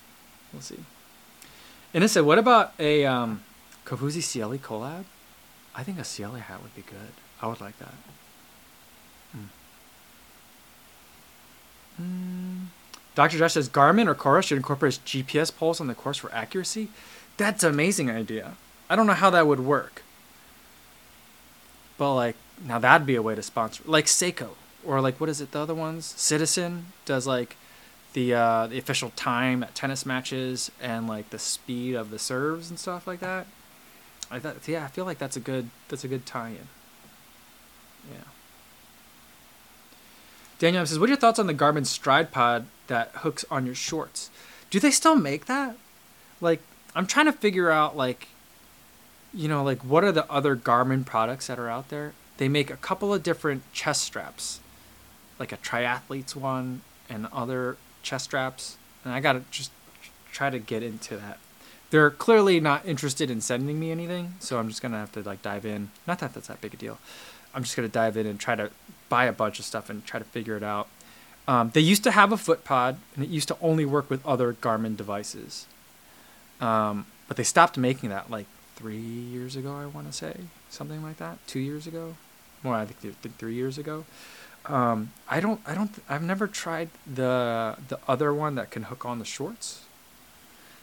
[0.53, 0.79] We'll see.
[1.93, 3.43] And I said, what about a um,
[3.85, 5.05] Kofuzi Ciele collab?
[5.75, 7.13] I think a Ciele hat would be good.
[7.41, 7.95] I would like that.
[9.37, 9.49] Mm.
[12.01, 12.67] Mm.
[13.15, 13.39] Dr.
[13.39, 16.89] Josh says Garmin or Coros should incorporate GPS pulse on the course for accuracy.
[17.37, 18.55] That's an amazing idea.
[18.89, 20.03] I don't know how that would work.
[21.99, 24.51] But like now that'd be a way to sponsor like Seiko
[24.85, 26.07] or like what is it the other ones?
[26.07, 27.57] Citizen does like
[28.13, 32.71] the uh, the official time at tennis matches and like the speed of the serves
[32.71, 33.47] and stuff like that.
[34.31, 36.69] I thought, yeah, I feel like that's a good that's a good tie-in.
[38.11, 38.25] Yeah.
[40.59, 43.75] Daniel says, "What are your thoughts on the Garmin Stride Pod that hooks on your
[43.75, 44.31] shorts?
[44.69, 45.77] Do they still make that?
[46.41, 46.61] Like,
[46.95, 48.29] I'm trying to figure out like,
[49.35, 52.13] you know, like what are the other Garmin products that are out there?
[52.37, 54.61] They make a couple of different chest straps,
[55.39, 59.73] like a triathlete's one and other chest straps, and I gotta just
[60.33, 61.39] try to get into that.
[61.91, 65.43] They're clearly not interested in sending me anything, so I'm just gonna have to like
[65.43, 65.91] dive in.
[66.07, 66.99] Not that that's that big a deal.
[67.55, 68.71] I'm just gonna dive in and try to
[69.09, 70.89] buy a bunch of stuff and try to figure it out.
[71.49, 74.25] Um, they used to have a foot pod, and it used to only work with
[74.25, 75.67] other Garmin devices.
[76.61, 80.37] Um, but they stopped making that like three years ago, I want to say,
[80.69, 81.45] something like that.
[81.47, 82.15] Two years ago,
[82.63, 84.05] more I think three years ago.
[84.67, 89.05] Um, I don't, I don't, I've never tried the the other one that can hook
[89.05, 89.85] on the shorts,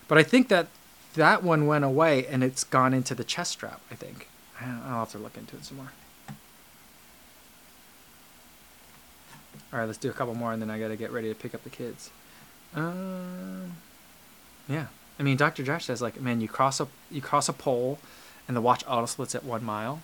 [0.08, 0.68] but I think that
[1.18, 3.82] that one went away and it's gone into the chest strap.
[3.92, 4.28] I think
[4.60, 5.92] I'll have to look into it some more.
[9.72, 11.54] All right, let's do a couple more, and then I gotta get ready to pick
[11.54, 12.10] up the kids.
[12.74, 13.74] Um,
[14.70, 14.88] yeah,
[15.20, 15.64] I mean, Dr.
[15.64, 18.00] Josh says like, man, you cross a you cross a pole,
[18.48, 20.02] and the watch auto splits at one mile.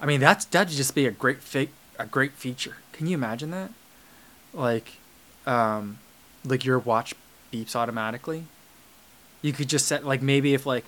[0.00, 2.76] I mean, that's that'd just be a great fake a great feature.
[2.92, 3.70] Can you imagine that?
[4.52, 4.94] Like,
[5.46, 5.98] um,
[6.44, 7.14] like your watch
[7.52, 8.44] beeps automatically.
[9.42, 10.84] You could just set like maybe if like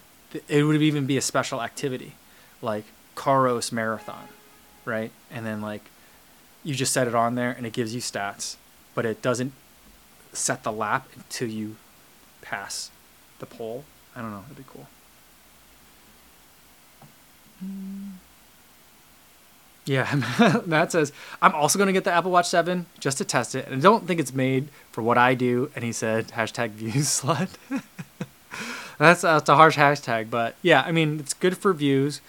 [0.48, 2.14] it would even be a special activity,
[2.62, 2.84] like
[3.16, 4.28] Coros Marathon,
[4.84, 5.10] right?
[5.30, 5.90] And then like
[6.64, 8.56] you just set it on there and it gives you stats,
[8.94, 9.52] but it doesn't
[10.32, 11.76] set the lap until you
[12.42, 12.90] pass
[13.38, 13.84] the pole.
[14.14, 14.42] I don't know.
[14.42, 14.86] That'd be cool.
[19.86, 23.54] Yeah, Matt says, I'm also going to get the Apple Watch 7 just to test
[23.54, 23.66] it.
[23.66, 25.70] And I don't think it's made for what I do.
[25.74, 27.48] And he said, hashtag views slut.
[28.98, 30.30] that's, that's a harsh hashtag.
[30.30, 32.20] But yeah, I mean, it's good for views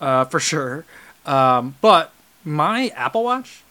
[0.00, 0.84] uh, for sure.
[1.26, 2.12] Um, but
[2.44, 3.62] my Apple Watch,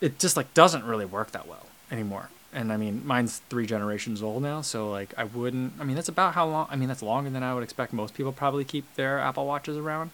[0.00, 2.28] it just like doesn't really work that well anymore.
[2.52, 4.60] And I mean, mine's three generations old now.
[4.60, 7.42] So like, I wouldn't, I mean, that's about how long, I mean, that's longer than
[7.42, 10.10] I would expect most people probably keep their Apple Watches around.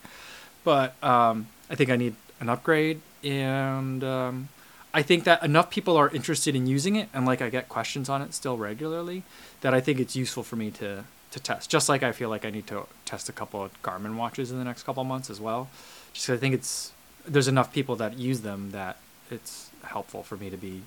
[0.66, 4.48] but um, I think I need an upgrade, and um,
[4.92, 8.08] I think that enough people are interested in using it, and like I get questions
[8.08, 9.22] on it still regularly,
[9.60, 11.04] that I think it's useful for me to
[11.36, 11.70] to test.
[11.70, 14.58] Just like I feel like I need to test a couple of Garmin watches in
[14.58, 15.68] the next couple of months as well.
[16.12, 16.92] Just I think it's
[17.26, 18.96] there's enough people that use them that
[19.30, 20.82] it's helpful for me to be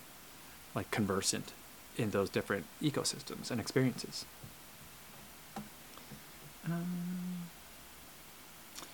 [0.75, 1.53] like conversant
[1.97, 4.25] in those different ecosystems and experiences.
[6.65, 7.49] Um,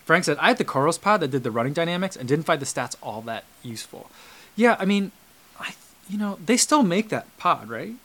[0.05, 2.61] Frank said, I had the Coros pod that did the running dynamics and didn't find
[2.61, 4.09] the stats all that useful.
[4.55, 5.11] Yeah, I mean,
[5.59, 5.73] I
[6.09, 7.95] you know, they still make that pod, right?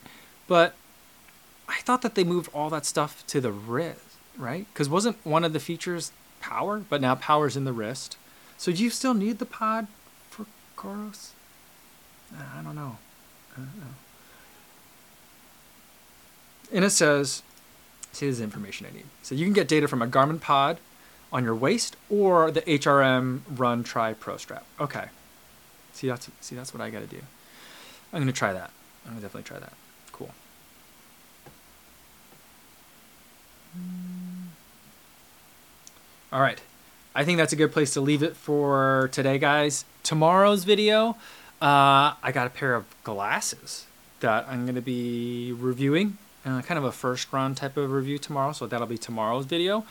[0.47, 0.75] But
[1.71, 4.01] I thought that they moved all that stuff to the wrist,
[4.37, 4.67] right?
[4.73, 6.11] Because wasn't one of the features
[6.41, 8.17] power, but now power's in the wrist.
[8.59, 9.87] So do you still need the pod
[10.29, 10.47] for
[10.77, 11.31] Coros?
[12.37, 12.99] Uh, I don't know.
[13.55, 13.95] I don't know.
[16.73, 17.43] And it says,
[18.13, 19.07] see, this is information I need.
[19.23, 20.79] So you can get data from a Garmin pod
[21.33, 24.65] on your waist or the HRM Run Tri Pro Strap.
[24.81, 25.07] Okay.
[25.93, 27.23] See, that's see, that's what I got to do.
[28.13, 28.71] I'm gonna try that.
[29.05, 29.73] I'm gonna definitely try that.
[30.13, 30.31] Cool.
[36.33, 36.61] All right.
[37.15, 39.85] I think that's a good place to leave it for today, guys.
[40.05, 41.17] Tomorrow's video,
[41.61, 43.87] uh, I got a pair of glasses
[44.21, 48.19] that I'm going to be reviewing, uh, kind of a first run type of review
[48.19, 48.53] tomorrow.
[48.53, 49.85] So that'll be tomorrow's video.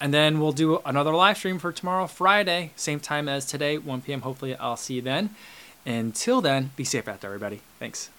[0.00, 4.02] And then we'll do another live stream for tomorrow, Friday, same time as today, 1
[4.02, 4.22] p.m.
[4.22, 5.30] Hopefully, I'll see you then.
[5.86, 7.60] Until then, be safe out there, everybody.
[7.78, 8.10] Thanks.